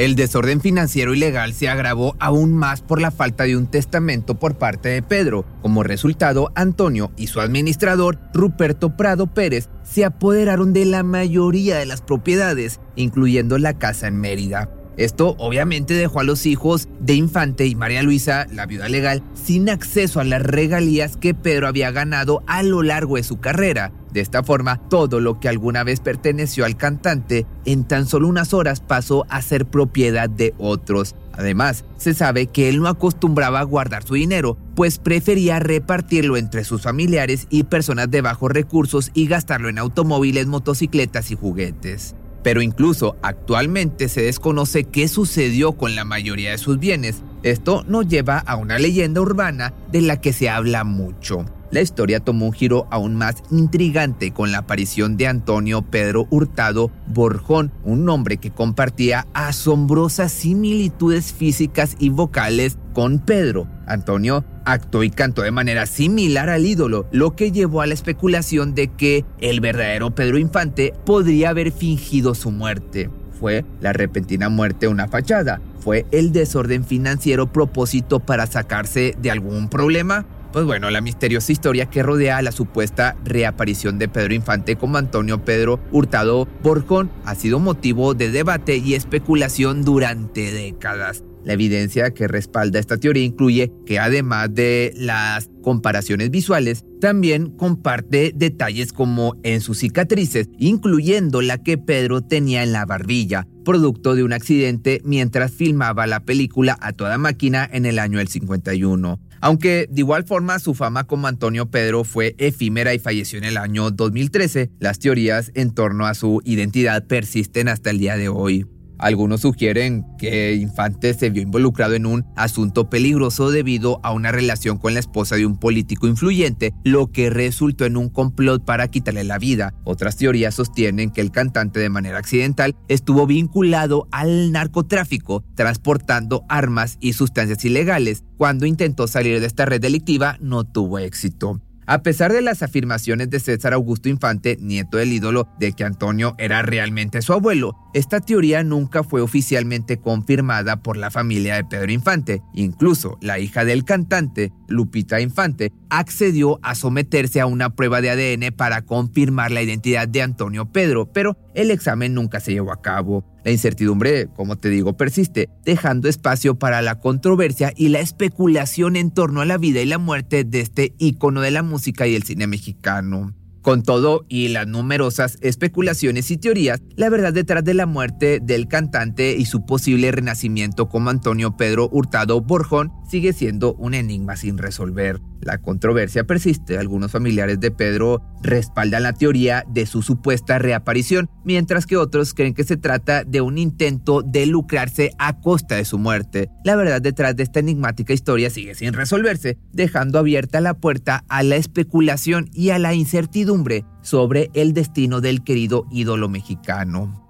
El 0.00 0.14
desorden 0.14 0.62
financiero 0.62 1.12
y 1.12 1.18
legal 1.18 1.52
se 1.52 1.68
agravó 1.68 2.16
aún 2.20 2.54
más 2.54 2.80
por 2.80 3.02
la 3.02 3.10
falta 3.10 3.44
de 3.44 3.54
un 3.54 3.66
testamento 3.66 4.38
por 4.38 4.56
parte 4.56 4.88
de 4.88 5.02
Pedro. 5.02 5.44
Como 5.60 5.82
resultado, 5.82 6.52
Antonio 6.54 7.12
y 7.18 7.26
su 7.26 7.38
administrador, 7.38 8.18
Ruperto 8.32 8.96
Prado 8.96 9.26
Pérez, 9.26 9.68
se 9.82 10.06
apoderaron 10.06 10.72
de 10.72 10.86
la 10.86 11.02
mayoría 11.02 11.76
de 11.76 11.84
las 11.84 12.00
propiedades, 12.00 12.80
incluyendo 12.96 13.58
la 13.58 13.76
casa 13.76 14.06
en 14.06 14.16
Mérida. 14.16 14.70
Esto 14.96 15.36
obviamente 15.38 15.92
dejó 15.92 16.20
a 16.20 16.24
los 16.24 16.46
hijos 16.46 16.88
de 17.00 17.12
Infante 17.12 17.66
y 17.66 17.74
María 17.74 18.02
Luisa, 18.02 18.46
la 18.50 18.64
viuda 18.64 18.88
legal, 18.88 19.22
sin 19.34 19.68
acceso 19.68 20.18
a 20.18 20.24
las 20.24 20.42
regalías 20.42 21.18
que 21.18 21.34
Pedro 21.34 21.68
había 21.68 21.90
ganado 21.90 22.42
a 22.46 22.62
lo 22.62 22.82
largo 22.82 23.16
de 23.16 23.22
su 23.22 23.38
carrera. 23.38 23.92
De 24.12 24.20
esta 24.20 24.42
forma, 24.42 24.76
todo 24.88 25.20
lo 25.20 25.38
que 25.38 25.48
alguna 25.48 25.84
vez 25.84 26.00
perteneció 26.00 26.64
al 26.64 26.76
cantante 26.76 27.46
en 27.64 27.84
tan 27.84 28.06
solo 28.06 28.28
unas 28.28 28.52
horas 28.52 28.80
pasó 28.80 29.24
a 29.28 29.40
ser 29.42 29.66
propiedad 29.66 30.28
de 30.28 30.54
otros. 30.58 31.14
Además, 31.32 31.84
se 31.96 32.14
sabe 32.14 32.48
que 32.48 32.68
él 32.68 32.80
no 32.80 32.88
acostumbraba 32.88 33.60
a 33.60 33.64
guardar 33.64 34.02
su 34.02 34.14
dinero, 34.14 34.56
pues 34.74 34.98
prefería 34.98 35.58
repartirlo 35.58 36.36
entre 36.36 36.64
sus 36.64 36.82
familiares 36.82 37.46
y 37.50 37.64
personas 37.64 38.10
de 38.10 38.20
bajos 38.20 38.50
recursos 38.50 39.10
y 39.14 39.26
gastarlo 39.26 39.68
en 39.68 39.78
automóviles, 39.78 40.46
motocicletas 40.46 41.30
y 41.30 41.36
juguetes 41.36 42.14
pero 42.42 42.62
incluso 42.62 43.16
actualmente 43.22 44.08
se 44.08 44.22
desconoce 44.22 44.84
qué 44.84 45.08
sucedió 45.08 45.72
con 45.72 45.94
la 45.94 46.04
mayoría 46.04 46.52
de 46.52 46.58
sus 46.58 46.78
bienes. 46.78 47.22
Esto 47.42 47.84
nos 47.86 48.08
lleva 48.08 48.38
a 48.38 48.56
una 48.56 48.78
leyenda 48.78 49.20
urbana 49.20 49.74
de 49.92 50.02
la 50.02 50.20
que 50.20 50.32
se 50.32 50.48
habla 50.48 50.84
mucho. 50.84 51.44
La 51.70 51.80
historia 51.80 52.18
tomó 52.18 52.46
un 52.46 52.52
giro 52.52 52.88
aún 52.90 53.14
más 53.14 53.36
intrigante 53.52 54.32
con 54.32 54.50
la 54.50 54.58
aparición 54.58 55.16
de 55.16 55.28
Antonio 55.28 55.82
Pedro 55.82 56.26
Hurtado 56.28 56.90
Borjón, 57.06 57.70
un 57.84 58.08
hombre 58.08 58.38
que 58.38 58.50
compartía 58.50 59.28
asombrosas 59.34 60.32
similitudes 60.32 61.32
físicas 61.32 61.94
y 62.00 62.08
vocales 62.08 62.76
con 62.92 63.20
Pedro. 63.20 63.68
Antonio 63.86 64.44
actuó 64.64 65.04
y 65.04 65.10
cantó 65.10 65.42
de 65.42 65.52
manera 65.52 65.86
similar 65.86 66.48
al 66.48 66.66
ídolo, 66.66 67.06
lo 67.12 67.36
que 67.36 67.52
llevó 67.52 67.82
a 67.82 67.86
la 67.86 67.94
especulación 67.94 68.74
de 68.74 68.88
que 68.88 69.24
el 69.38 69.60
verdadero 69.60 70.12
Pedro 70.12 70.38
Infante 70.38 70.92
podría 71.06 71.50
haber 71.50 71.70
fingido 71.70 72.34
su 72.34 72.50
muerte. 72.50 73.10
¿Fue 73.38 73.64
la 73.80 73.92
repentina 73.92 74.48
muerte 74.48 74.88
una 74.88 75.06
fachada? 75.06 75.60
¿Fue 75.78 76.04
el 76.10 76.32
desorden 76.32 76.84
financiero 76.84 77.52
propósito 77.52 78.18
para 78.18 78.46
sacarse 78.46 79.14
de 79.22 79.30
algún 79.30 79.68
problema? 79.68 80.26
Pues 80.52 80.64
bueno, 80.64 80.90
la 80.90 81.00
misteriosa 81.00 81.52
historia 81.52 81.86
que 81.86 82.02
rodea 82.02 82.42
la 82.42 82.50
supuesta 82.50 83.16
reaparición 83.24 83.98
de 84.00 84.08
Pedro 84.08 84.34
Infante 84.34 84.74
como 84.74 84.98
Antonio 84.98 85.44
Pedro 85.44 85.78
Hurtado 85.92 86.48
Borjón 86.62 87.08
ha 87.24 87.36
sido 87.36 87.60
motivo 87.60 88.14
de 88.14 88.32
debate 88.32 88.76
y 88.76 88.94
especulación 88.94 89.84
durante 89.84 90.50
décadas. 90.50 91.22
La 91.44 91.52
evidencia 91.52 92.10
que 92.10 92.26
respalda 92.26 92.80
esta 92.80 92.98
teoría 92.98 93.22
incluye 93.22 93.72
que 93.86 94.00
además 94.00 94.52
de 94.52 94.92
las 94.96 95.48
comparaciones 95.62 96.30
visuales, 96.30 96.84
también 97.00 97.50
comparte 97.56 98.32
detalles 98.34 98.92
como 98.92 99.36
en 99.42 99.60
sus 99.60 99.78
cicatrices, 99.78 100.48
incluyendo 100.58 101.42
la 101.42 101.58
que 101.58 101.78
Pedro 101.78 102.22
tenía 102.22 102.62
en 102.62 102.72
la 102.72 102.84
barbilla, 102.84 103.46
producto 103.64 104.14
de 104.14 104.24
un 104.24 104.32
accidente 104.32 105.00
mientras 105.04 105.52
filmaba 105.52 106.06
la 106.06 106.20
película 106.20 106.76
A 106.80 106.92
toda 106.92 107.16
máquina 107.18 107.68
en 107.72 107.86
el 107.86 107.98
año 107.98 108.18
del 108.18 108.28
51. 108.28 109.18
Aunque 109.40 109.88
de 109.90 110.00
igual 110.00 110.24
forma 110.24 110.58
su 110.58 110.74
fama 110.74 111.04
como 111.04 111.26
Antonio 111.26 111.70
Pedro 111.70 112.04
fue 112.04 112.34
efímera 112.38 112.94
y 112.94 112.98
falleció 112.98 113.38
en 113.38 113.44
el 113.44 113.56
año 113.56 113.90
2013, 113.90 114.70
las 114.78 114.98
teorías 114.98 115.50
en 115.54 115.72
torno 115.72 116.06
a 116.06 116.14
su 116.14 116.42
identidad 116.44 117.06
persisten 117.06 117.68
hasta 117.68 117.90
el 117.90 117.98
día 117.98 118.16
de 118.16 118.28
hoy. 118.28 118.66
Algunos 119.00 119.40
sugieren 119.40 120.04
que 120.18 120.54
Infante 120.54 121.14
se 121.14 121.30
vio 121.30 121.42
involucrado 121.42 121.94
en 121.94 122.04
un 122.04 122.26
asunto 122.36 122.90
peligroso 122.90 123.50
debido 123.50 123.98
a 124.02 124.12
una 124.12 124.30
relación 124.30 124.76
con 124.76 124.92
la 124.92 125.00
esposa 125.00 125.36
de 125.36 125.46
un 125.46 125.58
político 125.58 126.06
influyente, 126.06 126.74
lo 126.84 127.10
que 127.10 127.30
resultó 127.30 127.86
en 127.86 127.96
un 127.96 128.10
complot 128.10 128.64
para 128.64 128.88
quitarle 128.88 129.24
la 129.24 129.38
vida. 129.38 129.72
Otras 129.84 130.16
teorías 130.16 130.54
sostienen 130.54 131.10
que 131.10 131.22
el 131.22 131.30
cantante 131.30 131.80
de 131.80 131.88
manera 131.88 132.18
accidental 132.18 132.76
estuvo 132.88 133.26
vinculado 133.26 134.06
al 134.10 134.52
narcotráfico, 134.52 135.44
transportando 135.54 136.44
armas 136.50 136.98
y 137.00 137.14
sustancias 137.14 137.64
ilegales. 137.64 138.24
Cuando 138.36 138.66
intentó 138.66 139.06
salir 139.06 139.40
de 139.40 139.46
esta 139.46 139.64
red 139.64 139.80
delictiva 139.80 140.36
no 140.40 140.64
tuvo 140.64 140.98
éxito. 140.98 141.60
A 141.90 142.04
pesar 142.04 142.32
de 142.32 142.40
las 142.40 142.62
afirmaciones 142.62 143.30
de 143.30 143.40
César 143.40 143.72
Augusto 143.72 144.08
Infante, 144.08 144.56
nieto 144.60 144.98
del 144.98 145.12
ídolo, 145.12 145.48
de 145.58 145.72
que 145.72 145.82
Antonio 145.82 146.36
era 146.38 146.62
realmente 146.62 147.20
su 147.20 147.32
abuelo, 147.32 147.76
esta 147.94 148.20
teoría 148.20 148.62
nunca 148.62 149.02
fue 149.02 149.22
oficialmente 149.22 149.96
confirmada 149.96 150.84
por 150.84 150.96
la 150.96 151.10
familia 151.10 151.56
de 151.56 151.64
Pedro 151.64 151.90
Infante. 151.90 152.42
Incluso 152.54 153.18
la 153.20 153.40
hija 153.40 153.64
del 153.64 153.84
cantante, 153.84 154.52
Lupita 154.68 155.20
Infante, 155.20 155.72
accedió 155.88 156.60
a 156.62 156.76
someterse 156.76 157.40
a 157.40 157.46
una 157.46 157.74
prueba 157.74 158.00
de 158.00 158.10
ADN 158.10 158.54
para 158.54 158.82
confirmar 158.82 159.50
la 159.50 159.62
identidad 159.62 160.06
de 160.06 160.22
Antonio 160.22 160.70
Pedro, 160.70 161.10
pero 161.12 161.36
el 161.56 161.72
examen 161.72 162.14
nunca 162.14 162.38
se 162.38 162.52
llevó 162.52 162.70
a 162.70 162.82
cabo. 162.82 163.24
La 163.44 163.50
incertidumbre, 163.50 164.28
como 164.34 164.56
te 164.56 164.68
digo, 164.68 164.96
persiste, 164.96 165.48
dejando 165.64 166.08
espacio 166.08 166.58
para 166.58 166.82
la 166.82 167.00
controversia 167.00 167.72
y 167.76 167.88
la 167.88 168.00
especulación 168.00 168.96
en 168.96 169.10
torno 169.10 169.40
a 169.40 169.46
la 169.46 169.58
vida 169.58 169.80
y 169.80 169.86
la 169.86 169.98
muerte 169.98 170.44
de 170.44 170.60
este 170.60 170.94
ícono 170.98 171.40
de 171.40 171.50
la 171.50 171.62
música 171.62 172.06
y 172.06 172.14
el 172.14 172.24
cine 172.24 172.46
mexicano. 172.46 173.34
Con 173.62 173.82
todo 173.82 174.24
y 174.28 174.48
las 174.48 174.66
numerosas 174.66 175.36
especulaciones 175.42 176.30
y 176.30 176.38
teorías, 176.38 176.80
la 176.96 177.10
verdad 177.10 177.34
detrás 177.34 177.62
de 177.62 177.74
la 177.74 177.84
muerte 177.84 178.40
del 178.42 178.68
cantante 178.68 179.36
y 179.36 179.44
su 179.44 179.66
posible 179.66 180.10
renacimiento 180.12 180.88
como 180.88 181.10
Antonio 181.10 181.56
Pedro 181.56 181.88
Hurtado 181.92 182.40
Borjón 182.40 182.90
sigue 183.08 183.34
siendo 183.34 183.74
un 183.74 183.92
enigma 183.92 184.36
sin 184.36 184.56
resolver. 184.56 185.20
La 185.40 185.58
controversia 185.58 186.24
persiste, 186.24 186.78
algunos 186.78 187.10
familiares 187.10 187.60
de 187.60 187.70
Pedro 187.70 188.22
respaldan 188.42 189.04
la 189.04 189.12
teoría 189.12 189.64
de 189.68 189.86
su 189.86 190.02
supuesta 190.02 190.58
reaparición, 190.58 191.30
mientras 191.44 191.86
que 191.86 191.96
otros 191.96 192.34
creen 192.34 192.54
que 192.54 192.64
se 192.64 192.76
trata 192.76 193.24
de 193.24 193.40
un 193.40 193.58
intento 193.58 194.22
de 194.22 194.46
lucrarse 194.46 195.12
a 195.18 195.40
costa 195.40 195.76
de 195.76 195.84
su 195.84 195.98
muerte. 195.98 196.50
La 196.64 196.76
verdad 196.76 197.00
detrás 197.00 197.36
de 197.36 197.42
esta 197.42 197.60
enigmática 197.60 198.12
historia 198.12 198.50
sigue 198.50 198.74
sin 198.74 198.92
resolverse, 198.92 199.56
dejando 199.72 200.18
abierta 200.18 200.60
la 200.60 200.74
puerta 200.74 201.24
a 201.28 201.42
la 201.42 201.56
especulación 201.56 202.50
y 202.52 202.70
a 202.70 202.78
la 202.78 202.94
incertidumbre 202.94 203.84
sobre 204.02 204.50
el 204.54 204.74
destino 204.74 205.20
del 205.20 205.42
querido 205.42 205.86
ídolo 205.90 206.28
mexicano. 206.28 207.29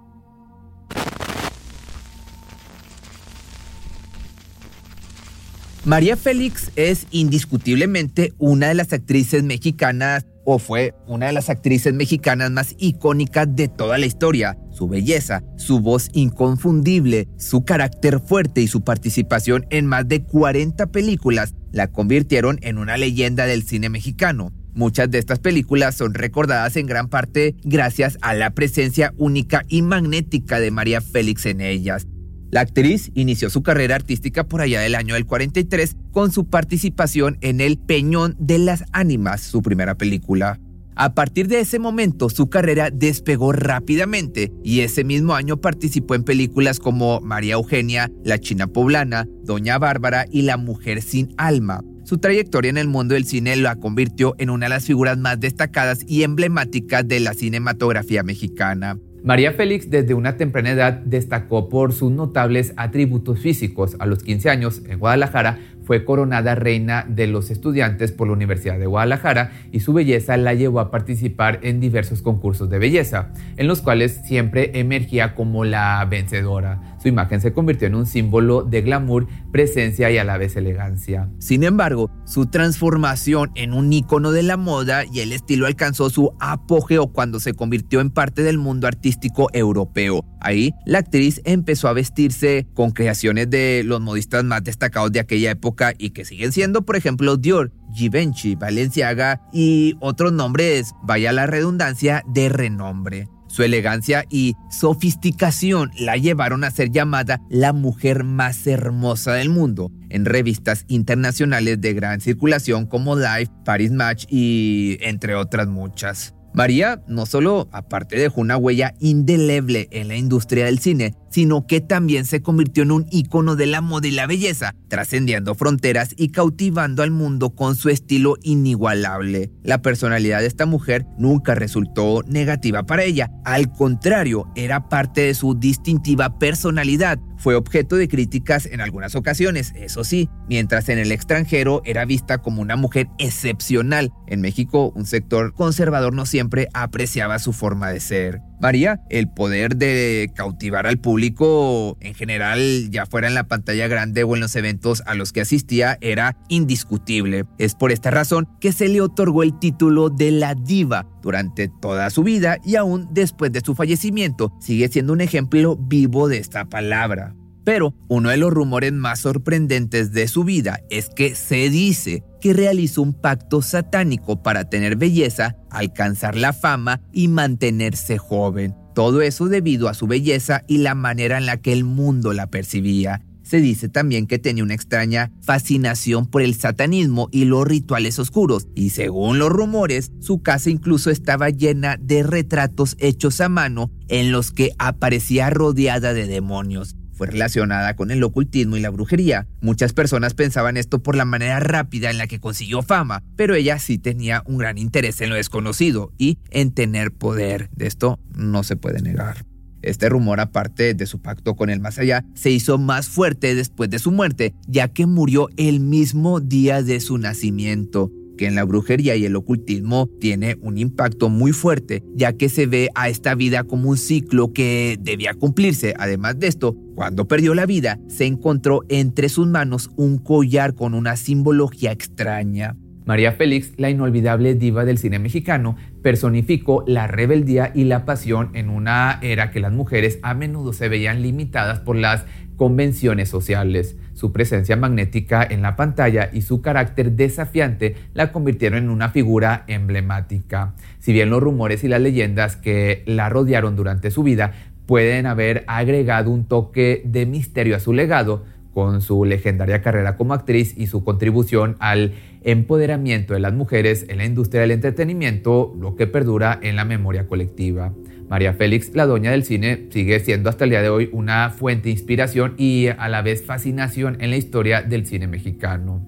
María 5.87 6.15
Félix 6.15 6.71
es 6.77 7.07
indiscutiblemente 7.11 8.35
una 8.37 8.69
de 8.69 8.75
las 8.75 8.93
actrices 8.93 9.43
mexicanas 9.43 10.27
o 10.45 10.59
fue 10.59 10.95
una 11.07 11.29
de 11.29 11.33
las 11.33 11.49
actrices 11.49 11.95
mexicanas 11.95 12.51
más 12.51 12.75
icónicas 12.79 13.49
de 13.57 13.69
toda 13.69 13.97
la 13.97 14.05
historia. 14.05 14.59
Su 14.73 14.89
belleza, 14.89 15.43
su 15.57 15.81
voz 15.81 16.11
inconfundible, 16.13 17.29
su 17.39 17.65
carácter 17.65 18.21
fuerte 18.21 18.61
y 18.61 18.69
su 18.69 18.83
participación 18.83 19.65
en 19.71 19.87
más 19.87 20.07
de 20.07 20.23
40 20.23 20.87
películas 20.89 21.55
la 21.73 21.87
convirtieron 21.87 22.59
en 22.61 22.77
una 22.77 22.99
leyenda 22.99 23.47
del 23.47 23.63
cine 23.63 23.89
mexicano. 23.89 24.53
Muchas 24.75 25.11
de 25.11 25.19
estas 25.19 25.39
películas 25.39 25.95
son 25.95 26.13
recordadas 26.13 26.77
en 26.77 26.87
gran 26.87 27.09
parte 27.09 27.57
gracias 27.65 28.19
a 28.21 28.35
la 28.35 28.51
presencia 28.51 29.15
única 29.17 29.65
y 29.67 29.81
magnética 29.81 30.61
de 30.61 30.71
María 30.71 31.01
Félix 31.01 31.47
en 31.47 31.63
ellas. 31.63 32.07
La 32.51 32.63
actriz 32.63 33.13
inició 33.15 33.49
su 33.49 33.63
carrera 33.63 33.95
artística 33.95 34.45
por 34.45 34.61
allá 34.61 34.81
del 34.81 34.97
año 34.97 35.15
del 35.15 35.27
43 35.27 35.97
con 36.11 36.33
su 36.33 36.47
participación 36.47 37.39
en 37.43 37.61
El 37.61 37.79
Peñón 37.79 38.37
de 38.41 38.59
las 38.59 38.85
Ánimas, 38.93 39.41
su 39.41 39.63
primera 39.63 39.95
película. 39.97 40.59
A 40.97 41.15
partir 41.15 41.47
de 41.47 41.61
ese 41.61 41.79
momento 41.79 42.29
su 42.29 42.51
carrera 42.51 42.91
despegó 42.91 43.53
rápidamente 43.53 44.53
y 44.65 44.81
ese 44.81 45.05
mismo 45.05 45.35
año 45.35 45.59
participó 45.59 46.15
en 46.15 46.25
películas 46.25 46.81
como 46.81 47.21
María 47.21 47.55
Eugenia, 47.55 48.11
La 48.25 48.39
China 48.39 48.67
Poblana, 48.67 49.27
Doña 49.45 49.79
Bárbara 49.79 50.27
y 50.31 50.43
La 50.43 50.57
Mujer 50.57 51.03
sin 51.03 51.33
Alma. 51.39 51.83
Su 52.05 52.19
trayectoria 52.19 52.71
en 52.71 52.79
el 52.79 52.89
mundo 52.89 53.15
del 53.15 53.25
cine 53.25 53.55
la 53.55 53.77
convirtió 53.77 54.35
en 54.39 54.51
una 54.51 54.67
de 54.67 54.71
las 54.71 54.85
figuras 54.85 55.17
más 55.17 55.39
destacadas 55.39 56.01
y 56.09 56.25
emblemáticas 56.25 57.07
de 57.07 57.21
la 57.21 57.35
cinematografía 57.35 58.25
mexicana. 58.25 58.99
María 59.23 59.53
Félix 59.53 59.91
desde 59.91 60.15
una 60.15 60.39
temprana 60.39 60.71
edad 60.71 60.93
destacó 61.05 61.69
por 61.69 61.93
sus 61.93 62.11
notables 62.11 62.73
atributos 62.77 63.39
físicos. 63.39 63.97
A 63.99 64.07
los 64.07 64.23
15 64.23 64.49
años, 64.49 64.83
en 64.89 64.99
Guadalajara, 64.99 65.59
fue 65.85 66.05
coronada 66.05 66.55
reina 66.55 67.05
de 67.09 67.27
los 67.27 67.51
estudiantes 67.51 68.13
por 68.13 68.29
la 68.29 68.35
Universidad 68.35 68.79
de 68.79 68.87
Guadalajara 68.87 69.53
y 69.73 69.81
su 69.81 69.93
belleza 69.93 70.37
la 70.37 70.55
llevó 70.55 70.81
a 70.81 70.91
participar 70.91 71.61
en 71.63 71.81
diversos 71.81 72.23
concursos 72.23 72.71
de 72.71 72.79
belleza, 72.79 73.33
en 73.57 73.67
los 73.67 73.81
cuales 73.81 74.21
siempre 74.25 74.79
emergía 74.79 75.35
como 75.35 75.65
la 75.65 76.05
vencedora. 76.09 76.97
Su 77.03 77.09
imagen 77.09 77.41
se 77.41 77.53
convirtió 77.53 77.87
en 77.89 77.95
un 77.95 78.07
símbolo 78.07 78.63
de 78.63 78.83
glamour, 78.83 79.27
presencia 79.53 80.11
y 80.11 80.19
a 80.19 80.25
la 80.25 80.37
vez 80.37 80.57
elegancia. 80.57 81.29
Sin 81.39 81.65
embargo, 81.65 82.11
su 82.25 82.47
transformación 82.47 83.51
en 83.55 83.73
un 83.73 83.93
ícono 83.93 84.33
de 84.33 84.43
la 84.43 84.57
moda 84.57 85.05
y 85.11 85.21
el 85.21 85.33
estilo 85.33 85.67
alcanzó 85.67 86.11
su 86.11 86.33
apogeo 86.41 87.09
cuando 87.09 87.41
se 87.41 87.55
convirtió 87.55 88.01
en 88.01 88.11
parte 88.11 88.43
del 88.43 88.59
mundo 88.59 88.87
artístico 88.87 89.49
europeo. 89.53 90.25
Ahí, 90.41 90.75
la 90.87 90.99
actriz 90.99 91.41
empezó 91.45 91.89
a 91.89 91.93
vestirse 91.93 92.67
con 92.75 92.91
creaciones 92.91 93.51
de 93.51 93.83
los 93.85 94.01
modistas 94.01 94.45
más 94.45 94.65
destacados 94.65 95.13
de 95.13 95.21
aquella 95.21 95.51
época 95.51 95.80
y 95.99 96.11
que 96.11 96.25
siguen 96.25 96.53
siendo, 96.53 96.83
por 96.83 96.97
ejemplo, 96.97 97.37
Dior, 97.37 97.73
Givenchy, 97.95 98.55
Balenciaga 98.55 99.41
y 99.53 99.97
otros 100.01 100.33
nombres, 100.33 100.93
vaya 101.03 101.33
la 101.33 101.47
redundancia, 101.47 102.23
de 102.27 102.49
renombre. 102.49 103.29
Su 103.49 103.65
elegancia 103.65 104.25
y 104.31 104.55
sofisticación 104.71 105.91
la 105.99 106.17
llevaron 106.17 106.63
a 106.63 106.71
ser 106.71 106.93
llamada 106.93 107.41
la 107.49 107.73
mujer 107.73 108.23
más 108.23 108.65
hermosa 108.69 109.33
del 109.33 109.51
mundo 109.51 109.91
en 110.09 110.25
revistas 110.25 110.85
internacionales 110.87 111.81
de 111.81 111.93
gran 111.93 112.21
circulación 112.21 112.87
como 112.87 113.17
Life, 113.17 113.51
Paris 113.65 113.91
Match 113.91 114.27
y 114.29 114.99
entre 115.01 115.35
otras 115.35 115.67
muchas. 115.67 116.35
María 116.53 117.03
no 117.07 117.27
solo, 117.27 117.69
aparte, 117.73 118.19
dejó 118.19 118.41
una 118.41 118.57
huella 118.57 118.95
indeleble 118.99 119.89
en 119.93 120.09
la 120.09 120.17
industria 120.17 120.65
del 120.65 120.81
cine, 120.81 121.15
sino 121.31 121.67
que 121.67 121.81
también 121.81 122.27
se 122.27 122.43
convirtió 122.43 122.83
en 122.83 122.91
un 122.91 123.07
ícono 123.11 123.55
de 123.55 123.67
la 123.67 123.81
moda 123.81 124.09
y 124.09 124.11
la 124.11 124.27
belleza, 124.27 124.75
trascendiendo 124.89 125.55
fronteras 125.55 126.15
y 126.17 126.31
cautivando 126.31 127.03
al 127.03 127.13
mundo 127.13 127.51
con 127.51 127.77
su 127.77 127.89
estilo 127.89 128.37
inigualable. 128.43 129.53
La 129.63 129.81
personalidad 129.81 130.41
de 130.41 130.47
esta 130.47 130.67
mujer 130.67 131.07
nunca 131.19 131.55
resultó 131.55 132.23
negativa 132.27 132.83
para 132.83 133.05
ella, 133.05 133.31
al 133.45 133.71
contrario, 133.73 134.49
era 134.57 134.89
parte 134.89 135.23
de 135.23 135.35
su 135.35 135.55
distintiva 135.55 136.39
personalidad. 136.39 137.19
Fue 137.41 137.55
objeto 137.55 137.97
de 137.97 138.07
críticas 138.07 138.67
en 138.67 138.83
algunas 138.83 139.15
ocasiones, 139.15 139.73
eso 139.75 140.05
sí, 140.05 140.29
mientras 140.47 140.91
en 140.91 140.99
el 140.99 141.11
extranjero 141.11 141.81
era 141.87 142.05
vista 142.05 142.37
como 142.37 142.61
una 142.61 142.77
mujer 142.77 143.09
excepcional. 143.17 144.13
En 144.27 144.43
México, 144.43 144.93
un 144.95 145.07
sector 145.07 145.55
conservador 145.55 146.13
no 146.13 146.27
siempre 146.27 146.69
apreciaba 146.75 147.39
su 147.39 147.55
forma 147.55 147.89
de 147.91 148.01
ser. 148.01 148.43
María, 148.61 149.01
el 149.09 149.29
poder 149.29 149.77
de 149.77 150.31
cautivar 150.35 150.87
al 150.87 150.99
público 150.99 151.97
en 152.01 152.15
general, 152.15 152.91
ya 152.91 153.07
fuera 153.07 153.29
en 153.29 153.35
la 153.35 153.49
pantalla 153.49 153.89
grande 153.89 154.23
o 154.25 154.35
en 154.35 154.41
los 154.41 154.55
eventos 154.55 155.03
a 155.07 155.15
los 155.15 155.33
que 155.33 155.41
asistía, 155.41 155.97
era 156.01 156.37
indiscutible. 156.49 157.47
Es 157.59 157.75
por 157.75 157.91
esta 157.91 158.11
razón 158.11 158.49
que 158.61 158.73
se 158.73 158.89
le 158.89 159.01
otorgó 159.01 159.43
el 159.43 159.59
título 159.59 160.11
de 160.11 160.31
la 160.31 160.55
diva 160.55 161.07
durante 161.23 161.69
toda 161.69 162.11
su 162.11 162.23
vida 162.23 162.59
y 162.65 162.77
aún 162.77 163.09
después 163.11 163.51
de 163.53 163.61
su 163.61 163.75
fallecimiento 163.75 164.53
sigue 164.61 164.89
siendo 164.89 165.13
un 165.13 165.21
ejemplo 165.21 165.77
vivo 165.77 166.29
de 166.29 166.39
esta 166.39 166.67
palabra. 166.67 167.35
Pero 167.65 167.95
uno 168.09 168.31
de 168.31 168.37
los 168.37 168.53
rumores 168.53 168.93
más 168.93 169.21
sorprendentes 169.21 170.13
de 170.13 170.29
su 170.29 170.45
vida 170.45 170.81
es 170.91 171.09
que 171.11 171.35
se 171.35 171.69
dice 171.71 172.25
que 172.41 172.55
realizó 172.55 173.03
un 173.03 173.13
pacto 173.13 173.61
satánico 173.61 174.43
para 174.43 174.65
tener 174.65 174.97
belleza, 174.97 175.57
alcanzar 175.71 176.37
la 176.37 176.53
fama 176.53 177.03
y 177.13 177.29
mantenerse 177.29 178.19
joven. 178.19 178.75
Todo 178.95 179.21
eso 179.21 179.47
debido 179.47 179.89
a 179.89 179.95
su 179.95 180.07
belleza 180.07 180.65
y 180.67 180.79
la 180.79 180.95
manera 180.95 181.39
en 181.39 181.47
la 181.47 181.59
que 181.59 181.73
el 181.73 181.85
mundo 181.85 182.33
la 182.33 182.49
percibía. 182.49 183.23
Se 183.43 183.61
dice 183.61 183.89
también 183.89 184.27
que 184.27 184.39
tenía 184.39 184.63
una 184.63 184.75
extraña 184.75 185.33
fascinación 185.43 186.27
por 186.27 186.41
el 186.43 186.55
satanismo 186.55 187.29
y 187.33 187.47
los 187.47 187.67
rituales 187.67 188.19
oscuros, 188.21 188.69
y 188.77 188.91
según 188.91 189.41
los 189.41 189.49
rumores, 189.49 190.13
su 190.21 190.41
casa 190.41 190.71
incluso 190.71 191.11
estaba 191.11 191.51
llena 191.51 191.97
de 192.01 192.23
retratos 192.23 192.97
hechos 193.01 193.41
a 193.41 193.49
mano 193.49 193.91
en 194.09 194.31
los 194.31 194.53
que 194.53 194.71
aparecía 194.79 195.51
rodeada 195.51 196.15
de 196.15 196.27
demonios 196.27 196.95
fue 197.21 197.27
relacionada 197.27 197.97
con 197.97 198.11
el 198.11 198.23
ocultismo 198.23 198.79
y 198.79 198.81
la 198.81 198.89
brujería. 198.89 199.47
Muchas 199.61 199.93
personas 199.93 200.33
pensaban 200.33 200.79
esto 200.79 201.03
por 201.03 201.17
la 201.17 201.27
manera 201.27 201.61
rápida 201.61 202.09
en 202.09 202.17
la 202.17 202.27
que 202.27 202.41
consiguió 202.41 202.81
fama, 202.81 203.23
pero 203.37 203.55
ella 203.55 203.79
sí 203.79 203.99
tenía 203.99 204.43
un 204.47 204.57
gran 204.57 204.79
interés 204.79 205.21
en 205.21 205.29
lo 205.29 205.37
desconocido 205.37 206.15
y 206.17 206.39
en 206.49 206.73
tener 206.73 207.13
poder. 207.13 207.69
De 207.77 207.87
esto 207.87 208.19
no 208.35 208.63
se 208.63 208.77
puede 208.77 209.03
negar. 209.03 209.45
Este 209.83 210.09
rumor, 210.09 210.41
aparte 210.41 210.95
de 210.95 211.05
su 211.05 211.21
pacto 211.21 211.57
con 211.57 211.69
el 211.69 211.81
más 211.81 211.99
allá, 211.99 212.25
se 212.33 212.49
hizo 212.49 212.79
más 212.79 213.11
fuerte 213.11 213.55
después 213.55 213.91
de 213.91 213.99
su 213.99 214.13
muerte, 214.13 214.55
ya 214.67 214.89
que 214.89 215.05
murió 215.05 215.51
el 215.59 215.81
mismo 215.81 216.41
día 216.41 216.83
de 216.83 217.01
su 217.01 217.19
nacimiento 217.19 218.11
que 218.41 218.47
en 218.47 218.55
la 218.55 218.65
brujería 218.65 219.17
y 219.17 219.27
el 219.27 219.37
ocultismo 219.37 220.09
tiene 220.19 220.57
un 220.63 220.79
impacto 220.79 221.29
muy 221.29 221.53
fuerte, 221.53 222.03
ya 222.15 222.33
que 222.33 222.49
se 222.49 222.65
ve 222.65 222.89
a 222.95 223.11
esta 223.11 223.35
vida 223.35 223.65
como 223.65 223.91
un 223.91 223.99
ciclo 223.99 224.55
que 224.55 224.97
debía 224.99 225.35
cumplirse. 225.35 225.93
Además 225.99 226.39
de 226.39 226.47
esto, 226.47 226.75
cuando 226.95 227.29
perdió 227.29 227.53
la 227.53 227.67
vida, 227.67 227.99
se 228.09 228.25
encontró 228.25 228.81
entre 228.89 229.29
sus 229.29 229.47
manos 229.47 229.91
un 229.97 230.17
collar 230.17 230.75
con 230.75 230.95
una 230.95 231.17
simbología 231.17 231.93
extraña. 231.93 232.79
María 233.05 233.33
Félix, 233.33 233.73
la 233.77 233.91
inolvidable 233.91 234.55
diva 234.55 234.87
del 234.87 234.97
cine 234.97 235.19
mexicano, 235.19 235.77
personificó 236.03 236.83
la 236.87 237.07
rebeldía 237.09 237.73
y 237.75 237.85
la 237.85 238.07
pasión 238.07 238.53
en 238.55 238.71
una 238.71 239.19
era 239.21 239.51
que 239.51 239.61
las 239.61 239.73
mujeres 239.73 240.19
a 240.23 240.33
menudo 240.33 240.73
se 240.73 240.89
veían 240.89 241.21
limitadas 241.21 241.81
por 241.81 241.97
las 241.97 242.25
convenciones 242.61 243.31
sociales. 243.31 243.97
Su 244.13 244.33
presencia 244.33 244.77
magnética 244.77 245.43
en 245.43 245.63
la 245.63 245.77
pantalla 245.77 246.29
y 246.31 246.43
su 246.43 246.61
carácter 246.61 247.13
desafiante 247.13 247.97
la 248.13 248.33
convirtieron 248.33 248.81
en 248.81 248.91
una 248.91 249.09
figura 249.09 249.65
emblemática. 249.67 250.75
Si 250.99 251.15
bien 251.15 251.31
los 251.31 251.43
rumores 251.43 251.85
y 251.85 251.89
las 251.89 252.03
leyendas 252.03 252.57
que 252.57 253.03
la 253.07 253.31
rodearon 253.31 253.77
durante 253.77 254.11
su 254.11 254.23
vida 254.23 254.53
pueden 254.85 255.25
haber 255.25 255.65
agregado 255.69 256.31
un 256.31 256.45
toque 256.45 257.01
de 257.07 257.25
misterio 257.25 257.77
a 257.77 257.81
su 257.81 257.95
legado, 257.95 258.45
con 258.75 259.01
su 259.01 259.25
legendaria 259.25 259.81
carrera 259.81 260.19
como 260.19 260.35
actriz 260.35 260.77
y 260.77 260.87
su 260.87 261.03
contribución 261.03 261.77
al 261.79 262.13
empoderamiento 262.43 263.33
de 263.33 263.41
las 263.41 263.55
mujeres 263.55 264.05
en 264.11 264.19
la 264.19 264.27
industria 264.27 264.61
del 264.61 264.73
entretenimiento, 264.73 265.75
lo 265.81 265.97
que 265.97 266.07
perdura 266.07 266.59
en 266.61 266.77
la 266.77 266.85
memoria 266.85 267.27
colectiva. 267.27 267.95
María 268.31 268.53
Félix, 268.55 268.93
la 268.95 269.07
doña 269.07 269.33
del 269.33 269.45
cine, 269.45 269.89
sigue 269.91 270.21
siendo 270.21 270.51
hasta 270.51 270.63
el 270.63 270.71
día 270.71 270.83
de 270.83 270.89
hoy 270.89 271.11
una 271.13 271.51
fuente 271.51 271.89
de 271.89 271.91
inspiración 271.91 272.55
y 272.57 272.87
a 272.87 273.09
la 273.09 273.23
vez 273.23 273.45
fascinación 273.45 274.19
en 274.21 274.31
la 274.31 274.37
historia 274.37 274.83
del 274.83 275.05
cine 275.05 275.27
mexicano. 275.27 276.07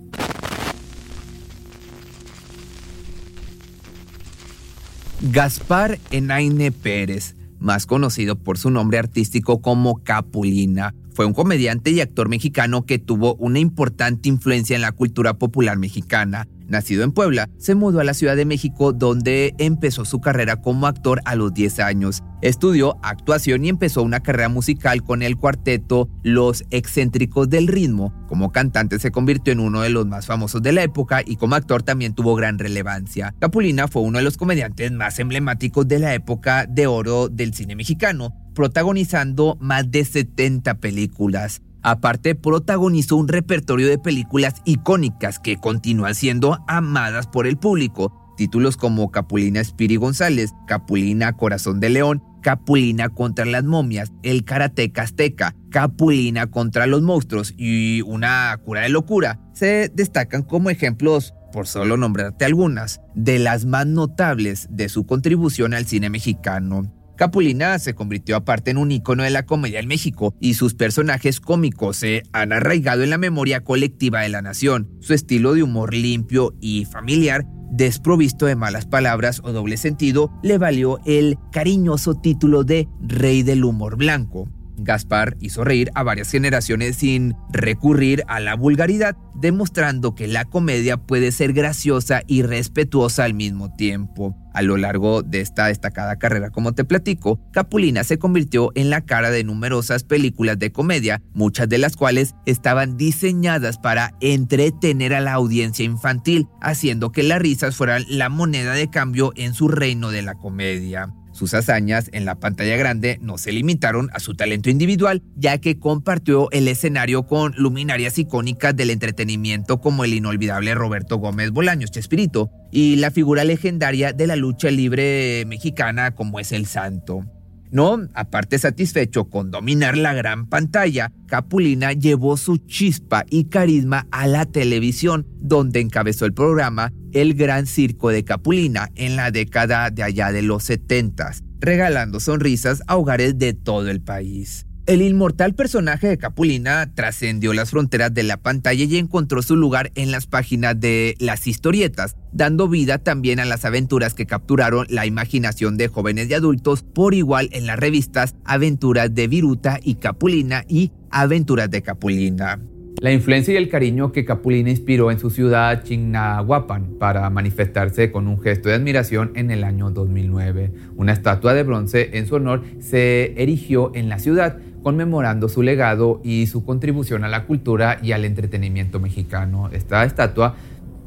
Gaspar 5.20 5.98
Enaine 6.12 6.70
Pérez, 6.70 7.35
más 7.58 7.87
conocido 7.87 8.37
por 8.37 8.56
su 8.56 8.70
nombre 8.70 8.98
artístico 8.98 9.61
como 9.61 10.04
Capulina, 10.04 10.94
fue 11.14 11.26
un 11.26 11.35
comediante 11.35 11.90
y 11.90 12.00
actor 12.00 12.28
mexicano 12.28 12.87
que 12.87 13.00
tuvo 13.00 13.35
una 13.35 13.58
importante 13.58 14.28
influencia 14.28 14.76
en 14.76 14.82
la 14.82 14.92
cultura 14.92 15.35
popular 15.35 15.76
mexicana. 15.76 16.46
Nacido 16.72 17.04
en 17.04 17.12
Puebla, 17.12 17.50
se 17.58 17.74
mudó 17.74 18.00
a 18.00 18.04
la 18.04 18.14
Ciudad 18.14 18.35
de 18.35 18.46
México 18.46 18.94
donde 18.94 19.54
empezó 19.58 20.06
su 20.06 20.22
carrera 20.22 20.56
como 20.56 20.87
actor 20.87 21.20
a 21.26 21.37
los 21.37 21.52
10 21.52 21.80
años. 21.80 22.22
Estudió 22.40 22.96
actuación 23.02 23.64
y 23.64 23.68
empezó 23.68 24.02
una 24.02 24.20
carrera 24.20 24.48
musical 24.48 25.02
con 25.04 25.22
el 25.22 25.37
cuarteto 25.37 26.08
Los 26.22 26.64
Excéntricos 26.70 27.50
del 27.50 27.68
Ritmo. 27.68 28.14
Como 28.26 28.52
cantante 28.52 28.98
se 28.98 29.11
convirtió 29.11 29.52
en 29.52 29.61
uno 29.61 29.82
de 29.82 29.90
los 29.90 30.06
más 30.06 30.24
famosos 30.24 30.62
de 30.62 30.72
la 30.72 30.82
época 30.82 31.20
y 31.24 31.37
como 31.37 31.56
actor 31.56 31.82
también 31.82 32.14
tuvo 32.14 32.35
gran 32.35 32.58
relevancia. 32.58 33.35
Capulina 33.38 33.87
fue 33.87 34.00
uno 34.00 34.16
de 34.16 34.24
los 34.24 34.38
comediantes 34.38 34.90
más 34.92 35.18
emblemáticos 35.18 35.87
de 35.87 35.98
la 35.98 36.14
época 36.14 36.64
de 36.64 36.87
oro 36.87 37.28
del 37.28 37.52
cine 37.52 37.76
mexicano, 37.76 38.35
protagonizando 38.54 39.58
más 39.61 39.90
de 39.90 40.06
70 40.06 40.80
películas. 40.80 41.61
Aparte, 41.83 42.35
protagonizó 42.35 43.16
un 43.16 43.29
repertorio 43.29 43.88
de 43.88 43.99
películas 43.99 44.55
icónicas 44.64 45.38
que 45.38 45.57
continúan 45.57 46.14
siendo 46.14 46.59
amadas 46.68 47.27
por 47.27 47.47
el 47.47 47.57
público. 47.57 48.35
Títulos 48.37 48.77
como 48.77 49.11
Capulina 49.11 49.62
Spiri 49.62 49.97
González, 49.97 50.53
Capulina 50.66 51.33
Corazón 51.37 51.81
de 51.81 51.90
León, 51.90 52.23
Capulina 52.40 53.09
contra 53.09 53.45
las 53.45 53.64
momias, 53.64 54.12
El 54.23 54.45
Karateka 54.45 55.03
Azteca, 55.03 55.55
Capulina 55.71 56.47
contra 56.49 56.87
los 56.87 57.03
monstruos 57.03 57.55
y 57.57 58.03
Una 58.03 58.59
cura 58.64 58.83
de 58.83 58.88
locura 58.88 59.40
se 59.53 59.90
destacan 59.95 60.42
como 60.42 60.71
ejemplos, 60.71 61.35
por 61.53 61.66
solo 61.66 61.97
nombrarte 61.97 62.45
algunas, 62.45 63.01
de 63.14 63.38
las 63.38 63.64
más 63.64 63.87
notables 63.87 64.68
de 64.71 64.88
su 64.88 65.05
contribución 65.05 65.75
al 65.75 65.87
cine 65.87 66.11
mexicano. 66.11 67.02
Capulina 67.22 67.78
se 67.78 67.94
convirtió 67.94 68.35
aparte 68.35 68.72
en 68.72 68.78
un 68.78 68.90
icono 68.90 69.22
de 69.22 69.30
la 69.30 69.46
comedia 69.46 69.78
en 69.78 69.87
México 69.87 70.35
y 70.40 70.54
sus 70.54 70.74
personajes 70.74 71.38
cómicos 71.38 71.98
se 71.98 72.24
han 72.32 72.52
arraigado 72.52 73.04
en 73.04 73.11
la 73.11 73.16
memoria 73.16 73.62
colectiva 73.62 74.22
de 74.22 74.28
la 74.28 74.42
nación. 74.42 74.90
Su 74.98 75.14
estilo 75.14 75.54
de 75.54 75.62
humor 75.62 75.94
limpio 75.94 76.56
y 76.61 76.85
familiar 76.85 77.46
desprovisto 77.70 78.46
de 78.46 78.56
malas 78.56 78.87
palabras 78.87 79.40
o 79.44 79.52
doble 79.52 79.76
sentido, 79.76 80.32
le 80.42 80.58
valió 80.58 80.98
el 81.06 81.38
cariñoso 81.52 82.16
título 82.16 82.64
de 82.64 82.88
Rey 83.00 83.44
del 83.44 83.64
Humor 83.64 83.96
Blanco. 83.96 84.48
Gaspar 84.85 85.37
hizo 85.40 85.64
reír 85.64 85.90
a 85.95 86.03
varias 86.03 86.31
generaciones 86.31 86.97
sin 86.97 87.35
recurrir 87.53 88.25
a 88.29 88.40
la 88.40 88.55
vulgaridad, 88.55 89.16
demostrando 89.35 90.14
que 90.14 90.29
la 90.29 90.45
comedia 90.45 90.97
puede 90.97 91.33
ser 91.33 91.53
graciosa 91.53 92.23
y 92.27 92.42
respetuosa 92.42 93.25
al 93.25 93.35
mismo 93.35 93.75
tiempo. 93.75 94.37
A 94.55 94.62
lo 94.62 94.77
largo 94.77 95.23
de 95.23 95.40
esta 95.40 95.66
destacada 95.66 96.16
carrera, 96.16 96.51
como 96.51 96.75
te 96.75 96.85
platico, 96.85 97.40
Capulina 97.53 98.05
se 98.05 98.18
convirtió 98.18 98.71
en 98.75 98.90
la 98.90 99.01
cara 99.01 99.31
de 99.31 99.45
numerosas 99.45 100.05
películas 100.05 100.59
de 100.59 100.73
comedia, 100.73 101.23
muchas 101.33 101.68
de 101.68 101.79
las 101.79 101.97
cuales 101.97 102.35
estaban 102.45 102.99
diseñadas 102.99 103.79
para 103.79 104.14
entretener 104.21 105.14
a 105.14 105.21
la 105.21 105.33
audiencia 105.33 105.85
infantil, 105.85 106.49
haciendo 106.61 107.12
que 107.12 107.23
las 107.23 107.40
risas 107.40 107.77
fueran 107.77 108.05
la 108.09 108.29
moneda 108.29 108.75
de 108.75 108.90
cambio 108.90 109.33
en 109.37 109.55
su 109.55 109.68
reino 109.68 110.11
de 110.11 110.23
la 110.23 110.35
comedia. 110.35 111.14
Sus 111.33 111.55
hazañas 111.55 112.11
en 112.12 112.25
la 112.25 112.35
pantalla 112.37 112.77
grande 112.77 113.18
no 113.21 113.38
se 113.38 113.53
limitaron 113.53 114.11
a 114.12 114.21
su 114.21 114.35
talento 114.35 114.71
individual, 114.71 115.23
ya 115.35 115.59
que 115.59 115.79
compartió 115.79 116.51
el 116.51 116.68
escenario 116.68 117.27
con 117.27 117.55
luminarias 117.57 118.18
icónicas 118.18 118.77
del 118.77 118.90
entretenimiento 118.90 119.81
como 119.81 120.05
el 120.05 120.14
inolvidable 120.14 120.75
Roberto 120.75 121.16
Gómez 121.16 121.51
Bolaños 121.51 121.90
Chespirito 121.90 122.51
y 122.71 122.97
la 122.97 123.11
figura 123.11 123.45
legendaria 123.45 124.12
de 124.12 124.27
la 124.27 124.37
lucha 124.37 124.71
libre 124.71 125.45
mexicana 125.47 126.14
como 126.14 126.38
es 126.38 126.53
el 126.53 126.66
Santo. 126.66 127.25
No, 127.72 128.06
aparte 128.12 128.58
satisfecho 128.58 129.30
con 129.30 129.50
dominar 129.50 129.96
la 129.96 130.12
gran 130.12 130.46
pantalla, 130.46 131.11
Capulina 131.26 131.94
llevó 131.94 132.37
su 132.37 132.58
chispa 132.58 133.24
y 133.30 133.44
carisma 133.44 134.06
a 134.11 134.26
la 134.26 134.44
televisión, 134.44 135.26
donde 135.40 135.80
encabezó 135.80 136.26
el 136.26 136.35
programa 136.35 136.92
El 137.12 137.32
Gran 137.32 137.66
Circo 137.66 138.11
de 138.11 138.24
Capulina 138.24 138.90
en 138.94 139.16
la 139.16 139.30
década 139.30 139.88
de 139.88 140.02
allá 140.02 140.32
de 140.32 140.42
los 140.42 140.64
70, 140.64 141.32
regalando 141.61 142.20
sonrisas 142.20 142.82
a 142.88 142.98
hogares 142.98 143.38
de 143.38 143.54
todo 143.54 143.88
el 143.88 144.02
país. 144.02 144.66
El 144.85 145.01
inmortal 145.01 145.55
personaje 145.55 146.09
de 146.09 146.18
Capulina 146.18 146.92
trascendió 146.92 147.53
las 147.53 147.71
fronteras 147.71 148.12
de 148.12 148.25
la 148.25 148.37
pantalla 148.37 148.83
y 148.83 148.97
encontró 148.97 149.40
su 149.40 149.55
lugar 149.55 149.92
en 149.95 150.11
las 150.11 150.27
páginas 150.27 150.79
de 150.81 151.14
las 151.21 151.47
historietas, 151.47 152.16
dando 152.33 152.66
vida 152.66 152.99
también 152.99 153.38
a 153.38 153.45
las 153.45 153.64
aventuras 153.64 154.14
que 154.14 154.27
capturaron 154.27 154.88
la 154.90 155.07
imaginación 155.07 155.77
de 155.77 155.87
jóvenes 155.87 156.29
y 156.29 156.35
adultos 156.35 156.83
por 156.83 157.14
igual 157.14 157.49
en 157.53 157.66
las 157.68 157.79
revistas 157.79 158.35
Aventuras 158.45 159.14
de 159.14 159.29
Viruta 159.29 159.79
y 159.81 159.95
Capulina 159.95 160.64
y 160.66 160.90
Aventuras 161.11 161.71
de 161.71 161.83
Capulina. 161.83 162.59
La 163.03 163.12
influencia 163.12 163.53
y 163.53 163.57
el 163.57 163.68
cariño 163.68 164.12
que 164.12 164.25
Capulina 164.25 164.71
inspiró 164.71 165.11
en 165.11 165.18
su 165.18 165.31
ciudad 165.31 165.83
Chignahuapan 165.83 166.99
para 167.01 167.29
manifestarse 167.31 168.12
con 168.12 168.29
un 168.29 168.40
gesto 168.40 168.68
de 168.68 168.77
admiración 168.77 169.33
en 169.35 169.51
el 169.51 169.64
año 169.64 169.90
2009. 169.90 170.71
Una 170.95 171.12
estatua 171.12 171.53
de 171.53 171.64
bronce 171.64 172.11
en 172.12 172.29
su 172.29 172.37
honor 172.37 172.62
se 172.79 173.35
erigió 173.42 173.90
en 173.97 174.09
la 174.09 174.21
ciudad, 174.21 174.59
conmemorando 174.83 175.49
su 175.49 175.62
legado 175.62 176.21
y 176.25 176.47
su 176.47 176.64
contribución 176.64 177.25
a 177.25 177.29
la 177.29 177.47
cultura 177.47 177.99
y 178.03 178.12
al 178.12 178.25
entretenimiento 178.25 179.01
mexicano. 179.01 179.68
Esta 179.73 180.05
estatua 180.05 180.57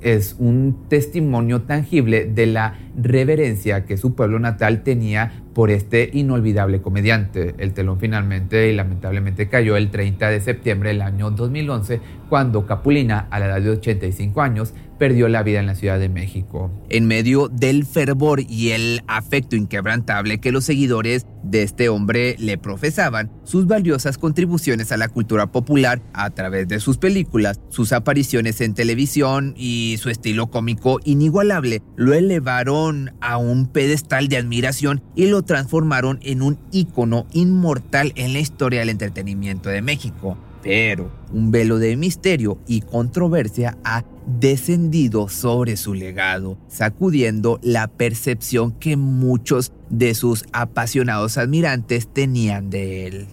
es 0.02 0.36
un 0.40 0.86
testimonio 0.88 1.64
tangible 1.64 2.26
de 2.26 2.46
la 2.46 2.78
reverencia 2.96 3.86
que 3.86 3.98
su 3.98 4.14
pueblo 4.16 4.40
natal 4.40 4.84
tenía 4.84 5.45
por 5.56 5.72
este 5.72 6.10
inolvidable 6.14 6.82
comediante. 6.82 7.56
El 7.58 7.74
telón 7.74 7.98
finalmente 7.98 8.70
y 8.70 8.76
lamentablemente 8.76 9.48
cayó 9.48 9.78
el 9.78 9.90
30 9.90 10.30
de 10.30 10.42
septiembre 10.42 10.90
del 10.90 11.02
año 11.02 11.32
2011 11.32 12.02
cuando 12.30 12.68
Capulina, 12.68 13.28
a 13.32 13.40
la 13.40 13.46
edad 13.46 13.62
de 13.62 13.70
85 13.70 14.42
años, 14.42 14.74
perdió 14.98 15.28
la 15.28 15.44
vida 15.44 15.60
en 15.60 15.66
la 15.66 15.76
Ciudad 15.76 16.00
de 16.00 16.10
México. 16.10 16.72
En 16.90 17.06
medio 17.08 17.48
del 17.50 17.86
fervor 17.86 18.42
y 18.42 18.72
el 18.72 19.02
afecto 19.08 19.56
inquebrantable 19.56 20.40
que 20.40 20.52
los 20.52 20.66
seguidores 20.66 21.26
de 21.44 21.64
este 21.64 21.90
hombre 21.90 22.36
le 22.40 22.58
profesaban, 22.58 23.32
sus 23.44 23.68
valiosas 23.68 24.18
contribuciones 24.18 24.92
a 24.92 24.98
la 24.98 25.10
cultura 25.10 25.52
popular 25.52 26.02
a 26.14 26.30
través 26.32 26.68
de 26.68 26.80
sus 26.80 26.98
películas, 26.98 27.60
sus 27.70 27.92
apariciones 27.94 28.62
en 28.62 28.74
televisión 28.74 29.54
y 29.56 29.98
su 30.00 30.10
estilo 30.10 30.48
cómico 30.48 31.00
inigualable 31.04 31.84
lo 31.96 32.14
elevaron 32.14 33.14
a 33.22 33.38
un 33.38 33.68
pedestal 33.68 34.28
de 34.28 34.38
admiración 34.38 35.04
y 35.16 35.28
lo 35.28 35.44
transformaron 35.46 36.20
en 36.24 36.42
un 36.42 36.58
ícono 36.72 37.26
inmortal 37.32 38.12
en 38.16 38.34
la 38.34 38.40
historia 38.40 38.80
del 38.80 38.90
entretenimiento 38.90 39.70
de 39.70 39.82
México. 39.82 40.38
Pero 40.62 41.12
un 41.32 41.52
velo 41.52 41.78
de 41.78 41.96
misterio 41.96 42.58
y 42.68 42.82
controversia 42.82 43.78
ha 43.84 44.04
descendido 44.26 45.30
sobre 45.30 45.78
su 45.78 45.94
legado, 45.94 46.58
sacudiendo 46.68 47.60
la 47.62 47.88
percepción 47.88 48.72
que 48.72 48.98
muchos 48.98 49.72
de 49.92 50.16
sus 50.16 50.46
apasionados 50.54 51.38
admirantes 51.38 52.08
tenían 52.12 52.72
de 52.72 53.06
él. 53.06 53.28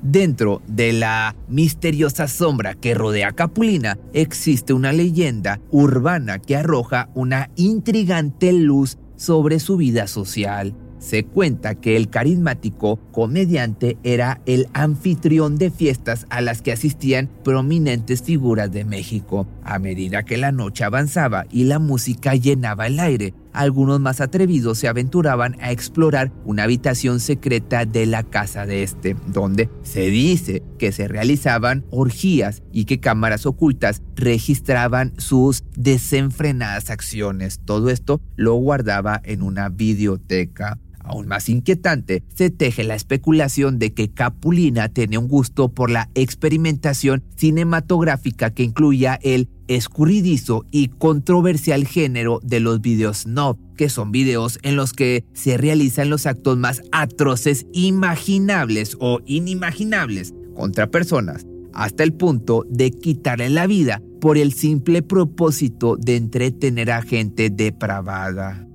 Dentro 0.00 0.62
de 0.66 0.92
la 0.92 1.34
misteriosa 1.48 2.28
sombra 2.28 2.74
que 2.74 2.94
rodea 2.94 3.28
a 3.28 3.32
Capulina 3.32 3.98
existe 4.12 4.72
una 4.72 4.92
leyenda 4.92 5.60
urbana 5.70 6.38
que 6.38 6.56
arroja 6.56 7.10
una 7.14 7.50
intrigante 7.56 8.52
luz 8.52 8.96
sobre 9.16 9.58
su 9.58 9.76
vida 9.76 10.06
social 10.06 10.74
se 10.98 11.24
cuenta 11.24 11.74
que 11.74 11.96
el 11.96 12.08
carismático 12.08 12.98
comediante 13.12 13.98
era 14.02 14.40
el 14.46 14.68
anfitrión 14.72 15.58
de 15.58 15.70
fiestas 15.70 16.26
a 16.30 16.40
las 16.40 16.62
que 16.62 16.72
asistían 16.72 17.28
prominentes 17.44 18.22
figuras 18.22 18.70
de 18.72 18.84
México. 18.84 19.46
A 19.62 19.78
medida 19.78 20.22
que 20.22 20.36
la 20.36 20.52
noche 20.52 20.84
avanzaba 20.84 21.46
y 21.50 21.64
la 21.64 21.78
música 21.78 22.34
llenaba 22.34 22.86
el 22.86 23.00
aire, 23.00 23.34
algunos 23.52 23.98
más 23.98 24.20
atrevidos 24.20 24.78
se 24.78 24.88
aventuraban 24.88 25.56
a 25.60 25.72
explorar 25.72 26.30
una 26.44 26.62
habitación 26.62 27.18
secreta 27.18 27.84
de 27.84 28.06
la 28.06 28.22
casa 28.22 28.66
de 28.66 28.82
este, 28.82 29.16
donde 29.26 29.68
se 29.82 30.10
dice 30.10 30.62
que 30.78 30.92
se 30.92 31.08
realizaban 31.08 31.84
orgías 31.90 32.62
y 32.72 32.84
que 32.84 33.00
cámaras 33.00 33.46
ocultas 33.46 34.02
registraban 34.14 35.12
sus 35.18 35.64
desenfrenadas 35.76 36.90
acciones. 36.90 37.60
Todo 37.64 37.90
esto 37.90 38.20
lo 38.36 38.54
guardaba 38.54 39.20
en 39.24 39.42
una 39.42 39.68
videoteca. 39.68 40.78
Aún 41.08 41.26
más 41.26 41.48
inquietante, 41.48 42.22
se 42.34 42.50
teje 42.50 42.84
la 42.84 42.94
especulación 42.94 43.78
de 43.78 43.94
que 43.94 44.10
Capulina 44.10 44.90
tenía 44.90 45.18
un 45.18 45.26
gusto 45.26 45.70
por 45.70 45.90
la 45.90 46.10
experimentación 46.14 47.24
cinematográfica 47.34 48.50
que 48.50 48.62
incluía 48.62 49.18
el 49.22 49.48
escurridizo 49.68 50.66
y 50.70 50.88
controversial 50.88 51.86
género 51.86 52.40
de 52.42 52.60
los 52.60 52.82
videos 52.82 53.26
no, 53.26 53.58
que 53.76 53.88
son 53.88 54.12
videos 54.12 54.58
en 54.62 54.76
los 54.76 54.92
que 54.92 55.24
se 55.32 55.56
realizan 55.56 56.10
los 56.10 56.26
actos 56.26 56.58
más 56.58 56.82
atroces 56.92 57.66
imaginables 57.72 58.96
o 59.00 59.20
inimaginables 59.24 60.34
contra 60.54 60.90
personas, 60.90 61.46
hasta 61.72 62.02
el 62.02 62.12
punto 62.12 62.66
de 62.68 62.90
quitarle 62.90 63.48
la 63.48 63.66
vida 63.66 64.02
por 64.20 64.36
el 64.36 64.52
simple 64.52 65.02
propósito 65.02 65.96
de 65.96 66.16
entretener 66.16 66.90
a 66.90 67.00
gente 67.00 67.48
depravada. 67.48 68.67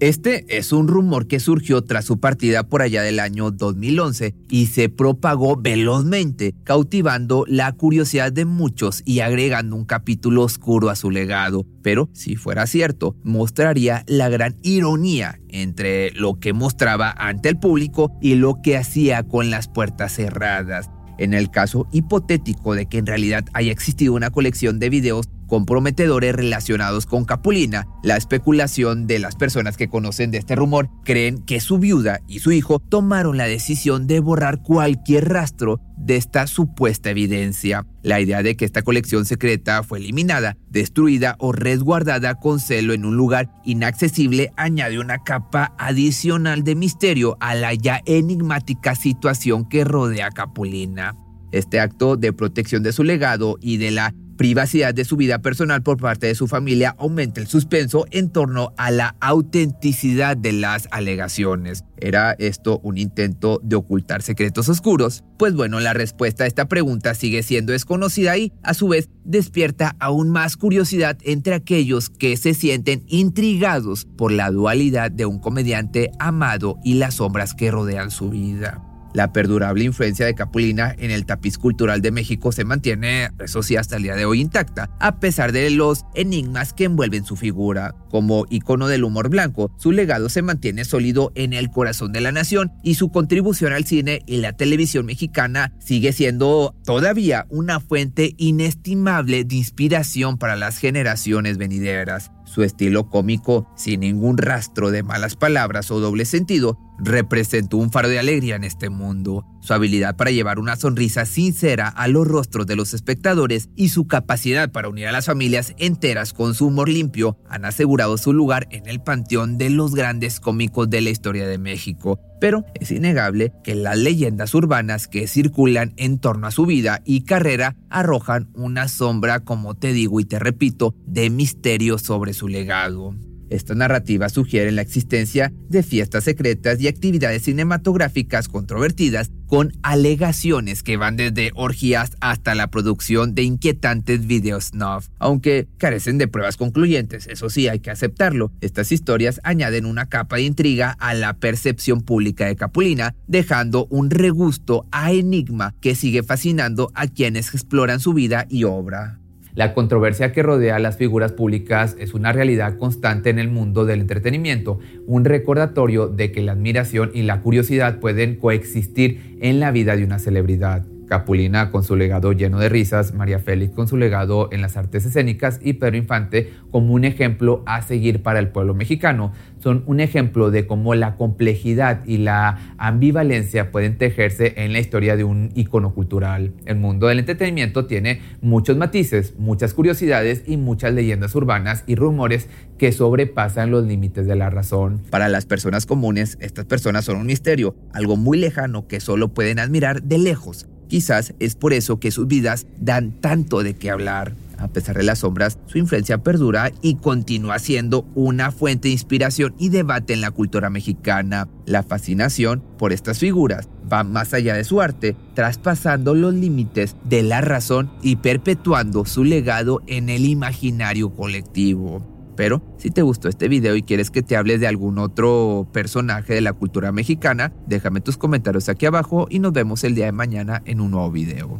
Este 0.00 0.46
es 0.56 0.72
un 0.72 0.88
rumor 0.88 1.26
que 1.26 1.40
surgió 1.40 1.84
tras 1.84 2.06
su 2.06 2.20
partida 2.20 2.62
por 2.62 2.80
allá 2.80 3.02
del 3.02 3.20
año 3.20 3.50
2011 3.50 4.34
y 4.48 4.68
se 4.68 4.88
propagó 4.88 5.58
velozmente, 5.60 6.54
cautivando 6.64 7.44
la 7.46 7.70
curiosidad 7.72 8.32
de 8.32 8.46
muchos 8.46 9.02
y 9.04 9.20
agregando 9.20 9.76
un 9.76 9.84
capítulo 9.84 10.42
oscuro 10.42 10.88
a 10.88 10.96
su 10.96 11.10
legado. 11.10 11.66
Pero 11.82 12.08
si 12.14 12.36
fuera 12.36 12.66
cierto, 12.66 13.14
mostraría 13.24 14.02
la 14.06 14.30
gran 14.30 14.56
ironía 14.62 15.38
entre 15.50 16.12
lo 16.12 16.40
que 16.40 16.54
mostraba 16.54 17.14
ante 17.18 17.50
el 17.50 17.58
público 17.58 18.10
y 18.22 18.36
lo 18.36 18.62
que 18.62 18.78
hacía 18.78 19.22
con 19.24 19.50
las 19.50 19.68
puertas 19.68 20.14
cerradas. 20.14 20.88
En 21.18 21.34
el 21.34 21.50
caso 21.50 21.86
hipotético 21.92 22.74
de 22.74 22.86
que 22.86 22.96
en 22.96 23.04
realidad 23.04 23.44
haya 23.52 23.70
existido 23.70 24.14
una 24.14 24.30
colección 24.30 24.78
de 24.78 24.88
videos 24.88 25.28
comprometedores 25.50 26.32
relacionados 26.32 27.06
con 27.06 27.24
Capulina, 27.24 27.88
la 28.04 28.16
especulación 28.16 29.08
de 29.08 29.18
las 29.18 29.34
personas 29.34 29.76
que 29.76 29.88
conocen 29.88 30.30
de 30.30 30.38
este 30.38 30.54
rumor 30.54 30.88
creen 31.04 31.44
que 31.44 31.58
su 31.58 31.78
viuda 31.78 32.20
y 32.28 32.38
su 32.38 32.52
hijo 32.52 32.78
tomaron 32.78 33.36
la 33.36 33.46
decisión 33.46 34.06
de 34.06 34.20
borrar 34.20 34.62
cualquier 34.62 35.28
rastro 35.28 35.80
de 35.96 36.16
esta 36.16 36.46
supuesta 36.46 37.10
evidencia. 37.10 37.84
La 38.02 38.20
idea 38.20 38.44
de 38.44 38.56
que 38.56 38.64
esta 38.64 38.82
colección 38.82 39.24
secreta 39.24 39.82
fue 39.82 39.98
eliminada, 39.98 40.56
destruida 40.68 41.34
o 41.40 41.50
resguardada 41.50 42.36
con 42.36 42.60
celo 42.60 42.94
en 42.94 43.04
un 43.04 43.16
lugar 43.16 43.50
inaccesible 43.64 44.52
añade 44.56 45.00
una 45.00 45.18
capa 45.24 45.74
adicional 45.78 46.62
de 46.62 46.76
misterio 46.76 47.36
a 47.40 47.56
la 47.56 47.74
ya 47.74 48.00
enigmática 48.06 48.94
situación 48.94 49.68
que 49.68 49.82
rodea 49.82 50.28
a 50.28 50.30
Capulina. 50.30 51.16
Este 51.52 51.80
acto 51.80 52.16
de 52.16 52.32
protección 52.32 52.84
de 52.84 52.92
su 52.92 53.02
legado 53.02 53.58
y 53.60 53.78
de 53.78 53.90
la 53.90 54.14
privacidad 54.40 54.94
de 54.94 55.04
su 55.04 55.18
vida 55.18 55.40
personal 55.40 55.82
por 55.82 55.98
parte 55.98 56.26
de 56.26 56.34
su 56.34 56.48
familia 56.48 56.96
aumenta 56.98 57.42
el 57.42 57.46
suspenso 57.46 58.06
en 58.10 58.30
torno 58.30 58.72
a 58.78 58.90
la 58.90 59.14
autenticidad 59.20 60.34
de 60.34 60.54
las 60.54 60.88
alegaciones. 60.92 61.84
¿Era 61.98 62.36
esto 62.38 62.80
un 62.82 62.96
intento 62.96 63.60
de 63.62 63.76
ocultar 63.76 64.22
secretos 64.22 64.70
oscuros? 64.70 65.24
Pues 65.38 65.52
bueno, 65.52 65.78
la 65.78 65.92
respuesta 65.92 66.44
a 66.44 66.46
esta 66.46 66.68
pregunta 66.68 67.12
sigue 67.12 67.42
siendo 67.42 67.72
desconocida 67.72 68.38
y, 68.38 68.50
a 68.62 68.72
su 68.72 68.88
vez, 68.88 69.10
despierta 69.26 69.94
aún 70.00 70.30
más 70.30 70.56
curiosidad 70.56 71.18
entre 71.20 71.52
aquellos 71.52 72.08
que 72.08 72.34
se 72.38 72.54
sienten 72.54 73.04
intrigados 73.08 74.06
por 74.16 74.32
la 74.32 74.50
dualidad 74.50 75.10
de 75.10 75.26
un 75.26 75.38
comediante 75.38 76.12
amado 76.18 76.78
y 76.82 76.94
las 76.94 77.16
sombras 77.16 77.52
que 77.52 77.70
rodean 77.70 78.10
su 78.10 78.30
vida. 78.30 78.89
La 79.12 79.32
perdurable 79.32 79.84
influencia 79.84 80.24
de 80.24 80.34
Capulina 80.34 80.94
en 80.98 81.10
el 81.10 81.26
tapiz 81.26 81.58
cultural 81.58 82.00
de 82.00 82.12
México 82.12 82.52
se 82.52 82.64
mantiene, 82.64 83.30
eso 83.40 83.62
sí, 83.62 83.76
hasta 83.76 83.96
el 83.96 84.04
día 84.04 84.14
de 84.14 84.24
hoy 84.24 84.40
intacta, 84.40 84.90
a 85.00 85.18
pesar 85.18 85.52
de 85.52 85.70
los 85.70 86.04
enigmas 86.14 86.72
que 86.72 86.84
envuelven 86.84 87.24
su 87.24 87.36
figura. 87.36 87.94
Como 88.10 88.46
icono 88.50 88.86
del 88.86 89.04
humor 89.04 89.28
blanco, 89.28 89.72
su 89.78 89.92
legado 89.92 90.28
se 90.28 90.42
mantiene 90.42 90.84
sólido 90.84 91.32
en 91.34 91.52
el 91.52 91.70
corazón 91.70 92.12
de 92.12 92.20
la 92.20 92.32
nación 92.32 92.72
y 92.82 92.94
su 92.94 93.10
contribución 93.10 93.72
al 93.72 93.84
cine 93.84 94.22
y 94.26 94.36
la 94.36 94.52
televisión 94.52 95.06
mexicana 95.06 95.72
sigue 95.78 96.12
siendo 96.12 96.76
todavía 96.84 97.46
una 97.50 97.80
fuente 97.80 98.34
inestimable 98.38 99.44
de 99.44 99.56
inspiración 99.56 100.38
para 100.38 100.56
las 100.56 100.78
generaciones 100.78 101.58
venideras. 101.58 102.30
Su 102.50 102.64
estilo 102.64 103.08
cómico, 103.08 103.68
sin 103.76 104.00
ningún 104.00 104.36
rastro 104.36 104.90
de 104.90 105.04
malas 105.04 105.36
palabras 105.36 105.92
o 105.92 106.00
doble 106.00 106.24
sentido, 106.24 106.76
representó 106.98 107.76
un 107.76 107.92
faro 107.92 108.08
de 108.08 108.18
alegría 108.18 108.56
en 108.56 108.64
este 108.64 108.90
mundo. 108.90 109.46
Su 109.60 109.74
habilidad 109.74 110.16
para 110.16 110.30
llevar 110.30 110.58
una 110.58 110.76
sonrisa 110.76 111.26
sincera 111.26 111.88
a 111.88 112.08
los 112.08 112.26
rostros 112.26 112.66
de 112.66 112.76
los 112.76 112.94
espectadores 112.94 113.68
y 113.76 113.90
su 113.90 114.06
capacidad 114.06 114.72
para 114.72 114.88
unir 114.88 115.06
a 115.06 115.12
las 115.12 115.26
familias 115.26 115.74
enteras 115.78 116.32
con 116.32 116.54
su 116.54 116.66
humor 116.68 116.88
limpio 116.88 117.36
han 117.48 117.64
asegurado 117.64 118.16
su 118.16 118.32
lugar 118.32 118.66
en 118.70 118.88
el 118.88 119.00
panteón 119.00 119.58
de 119.58 119.70
los 119.70 119.94
grandes 119.94 120.40
cómicos 120.40 120.88
de 120.88 121.02
la 121.02 121.10
historia 121.10 121.46
de 121.46 121.58
México. 121.58 122.18
Pero 122.40 122.64
es 122.74 122.90
innegable 122.90 123.52
que 123.62 123.74
las 123.74 123.98
leyendas 123.98 124.54
urbanas 124.54 125.08
que 125.08 125.28
circulan 125.28 125.92
en 125.98 126.18
torno 126.18 126.46
a 126.46 126.50
su 126.50 126.64
vida 126.64 127.02
y 127.04 127.24
carrera 127.24 127.76
arrojan 127.90 128.48
una 128.54 128.88
sombra, 128.88 129.40
como 129.40 129.74
te 129.74 129.92
digo 129.92 130.20
y 130.20 130.24
te 130.24 130.38
repito, 130.38 130.94
de 131.06 131.28
misterio 131.28 131.98
sobre 131.98 132.32
su 132.32 132.48
legado. 132.48 133.14
Esta 133.50 133.74
narrativa 133.74 134.28
sugiere 134.28 134.72
la 134.72 134.82
existencia 134.82 135.52
de 135.68 135.82
fiestas 135.82 136.24
secretas 136.24 136.80
y 136.80 136.88
actividades 136.88 137.42
cinematográficas 137.42 138.48
controvertidas 138.48 139.30
con 139.46 139.72
alegaciones 139.82 140.84
que 140.84 140.96
van 140.96 141.16
desde 141.16 141.50
orgías 141.56 142.12
hasta 142.20 142.54
la 142.54 142.68
producción 142.68 143.34
de 143.34 143.42
inquietantes 143.42 144.24
videos 144.26 144.66
snuff, 144.66 145.08
aunque 145.18 145.66
carecen 145.76 146.18
de 146.18 146.28
pruebas 146.28 146.56
concluyentes, 146.56 147.26
eso 147.26 147.50
sí 147.50 147.66
hay 147.66 147.80
que 147.80 147.90
aceptarlo. 147.90 148.52
Estas 148.60 148.92
historias 148.92 149.40
añaden 149.42 149.86
una 149.86 150.08
capa 150.08 150.36
de 150.36 150.42
intriga 150.42 150.96
a 151.00 151.14
la 151.14 151.34
percepción 151.34 152.02
pública 152.02 152.46
de 152.46 152.54
Capulina, 152.54 153.16
dejando 153.26 153.86
un 153.90 154.10
regusto 154.10 154.86
a 154.92 155.10
enigma 155.10 155.74
que 155.80 155.96
sigue 155.96 156.22
fascinando 156.22 156.92
a 156.94 157.08
quienes 157.08 157.52
exploran 157.52 157.98
su 157.98 158.14
vida 158.14 158.46
y 158.48 158.62
obra. 158.62 159.19
La 159.54 159.74
controversia 159.74 160.32
que 160.32 160.42
rodea 160.42 160.76
a 160.76 160.80
las 160.80 160.96
figuras 160.96 161.32
públicas 161.32 161.96
es 161.98 162.14
una 162.14 162.32
realidad 162.32 162.78
constante 162.78 163.30
en 163.30 163.38
el 163.38 163.48
mundo 163.48 163.84
del 163.84 164.00
entretenimiento, 164.00 164.78
un 165.06 165.24
recordatorio 165.24 166.08
de 166.08 166.30
que 166.30 166.42
la 166.42 166.52
admiración 166.52 167.10
y 167.14 167.22
la 167.22 167.40
curiosidad 167.40 167.98
pueden 167.98 168.36
coexistir 168.36 169.38
en 169.40 169.58
la 169.58 169.70
vida 169.70 169.96
de 169.96 170.04
una 170.04 170.18
celebridad. 170.18 170.86
Capulina 171.10 171.72
con 171.72 171.82
su 171.82 171.96
legado 171.96 172.32
lleno 172.32 172.60
de 172.60 172.68
risas, 172.68 173.14
María 173.14 173.40
Félix 173.40 173.74
con 173.74 173.88
su 173.88 173.96
legado 173.96 174.48
en 174.52 174.62
las 174.62 174.76
artes 174.76 175.04
escénicas 175.04 175.58
y 175.60 175.72
Pedro 175.72 175.96
Infante 175.96 176.52
como 176.70 176.94
un 176.94 177.04
ejemplo 177.04 177.64
a 177.66 177.82
seguir 177.82 178.22
para 178.22 178.38
el 178.38 178.50
pueblo 178.50 178.74
mexicano. 178.74 179.32
Son 179.58 179.82
un 179.86 179.98
ejemplo 179.98 180.52
de 180.52 180.68
cómo 180.68 180.94
la 180.94 181.16
complejidad 181.16 182.06
y 182.06 182.18
la 182.18 182.76
ambivalencia 182.78 183.72
pueden 183.72 183.98
tejerse 183.98 184.54
en 184.58 184.72
la 184.72 184.78
historia 184.78 185.16
de 185.16 185.24
un 185.24 185.50
icono 185.56 185.94
cultural. 185.94 186.52
El 186.64 186.76
mundo 186.76 187.08
del 187.08 187.18
entretenimiento 187.18 187.86
tiene 187.86 188.22
muchos 188.40 188.76
matices, 188.76 189.34
muchas 189.36 189.74
curiosidades 189.74 190.44
y 190.46 190.58
muchas 190.58 190.94
leyendas 190.94 191.34
urbanas 191.34 191.82
y 191.88 191.96
rumores 191.96 192.48
que 192.78 192.92
sobrepasan 192.92 193.72
los 193.72 193.84
límites 193.84 194.28
de 194.28 194.36
la 194.36 194.48
razón. 194.48 195.02
Para 195.10 195.28
las 195.28 195.44
personas 195.44 195.86
comunes, 195.86 196.38
estas 196.40 196.66
personas 196.66 197.04
son 197.04 197.16
un 197.16 197.26
misterio, 197.26 197.74
algo 197.92 198.16
muy 198.16 198.38
lejano 198.38 198.86
que 198.86 199.00
solo 199.00 199.34
pueden 199.34 199.58
admirar 199.58 200.04
de 200.04 200.18
lejos. 200.18 200.68
Quizás 200.90 201.34
es 201.38 201.54
por 201.54 201.72
eso 201.72 202.00
que 202.00 202.10
sus 202.10 202.26
vidas 202.26 202.66
dan 202.80 203.12
tanto 203.12 203.62
de 203.62 203.74
qué 203.74 203.92
hablar. 203.92 204.34
A 204.58 204.66
pesar 204.66 204.96
de 204.96 205.04
las 205.04 205.20
sombras, 205.20 205.56
su 205.66 205.78
influencia 205.78 206.18
perdura 206.18 206.72
y 206.82 206.96
continúa 206.96 207.60
siendo 207.60 208.04
una 208.16 208.50
fuente 208.50 208.88
de 208.88 208.92
inspiración 208.92 209.54
y 209.56 209.68
debate 209.68 210.14
en 210.14 210.20
la 210.20 210.32
cultura 210.32 210.68
mexicana. 210.68 211.48
La 211.64 211.84
fascinación 211.84 212.60
por 212.76 212.92
estas 212.92 213.20
figuras 213.20 213.68
va 213.90 214.02
más 214.02 214.34
allá 214.34 214.54
de 214.54 214.64
su 214.64 214.80
arte, 214.80 215.14
traspasando 215.34 216.16
los 216.16 216.34
límites 216.34 216.96
de 217.04 217.22
la 217.22 217.40
razón 217.40 217.92
y 218.02 218.16
perpetuando 218.16 219.06
su 219.06 219.22
legado 219.22 219.82
en 219.86 220.08
el 220.08 220.24
imaginario 220.24 221.10
colectivo. 221.10 222.09
Pero 222.36 222.62
si 222.78 222.90
te 222.90 223.02
gustó 223.02 223.28
este 223.28 223.48
video 223.48 223.76
y 223.76 223.82
quieres 223.82 224.10
que 224.10 224.22
te 224.22 224.36
hable 224.36 224.58
de 224.58 224.66
algún 224.66 224.98
otro 224.98 225.66
personaje 225.72 226.34
de 226.34 226.40
la 226.40 226.52
cultura 226.52 226.92
mexicana, 226.92 227.52
déjame 227.66 228.00
tus 228.00 228.16
comentarios 228.16 228.68
aquí 228.68 228.86
abajo 228.86 229.26
y 229.28 229.40
nos 229.40 229.52
vemos 229.52 229.84
el 229.84 229.94
día 229.94 230.06
de 230.06 230.12
mañana 230.12 230.62
en 230.64 230.80
un 230.80 230.92
nuevo 230.92 231.10
video. 231.10 231.58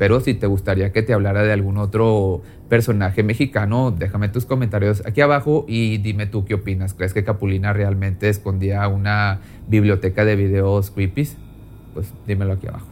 Pero 0.00 0.20
si 0.20 0.32
te 0.32 0.46
gustaría 0.46 0.92
que 0.92 1.02
te 1.02 1.12
hablara 1.12 1.42
de 1.42 1.52
algún 1.52 1.76
otro 1.76 2.40
personaje 2.70 3.22
mexicano, 3.22 3.90
déjame 3.90 4.30
tus 4.30 4.46
comentarios 4.46 5.02
aquí 5.04 5.20
abajo 5.20 5.66
y 5.68 5.98
dime 5.98 6.26
tú 6.26 6.46
qué 6.46 6.54
opinas. 6.54 6.94
¿Crees 6.94 7.12
que 7.12 7.22
Capulina 7.22 7.74
realmente 7.74 8.30
escondía 8.30 8.88
una 8.88 9.40
biblioteca 9.68 10.24
de 10.24 10.36
videos 10.36 10.90
creepies? 10.90 11.36
Pues 11.92 12.14
dímelo 12.26 12.54
aquí 12.54 12.66
abajo. 12.66 12.89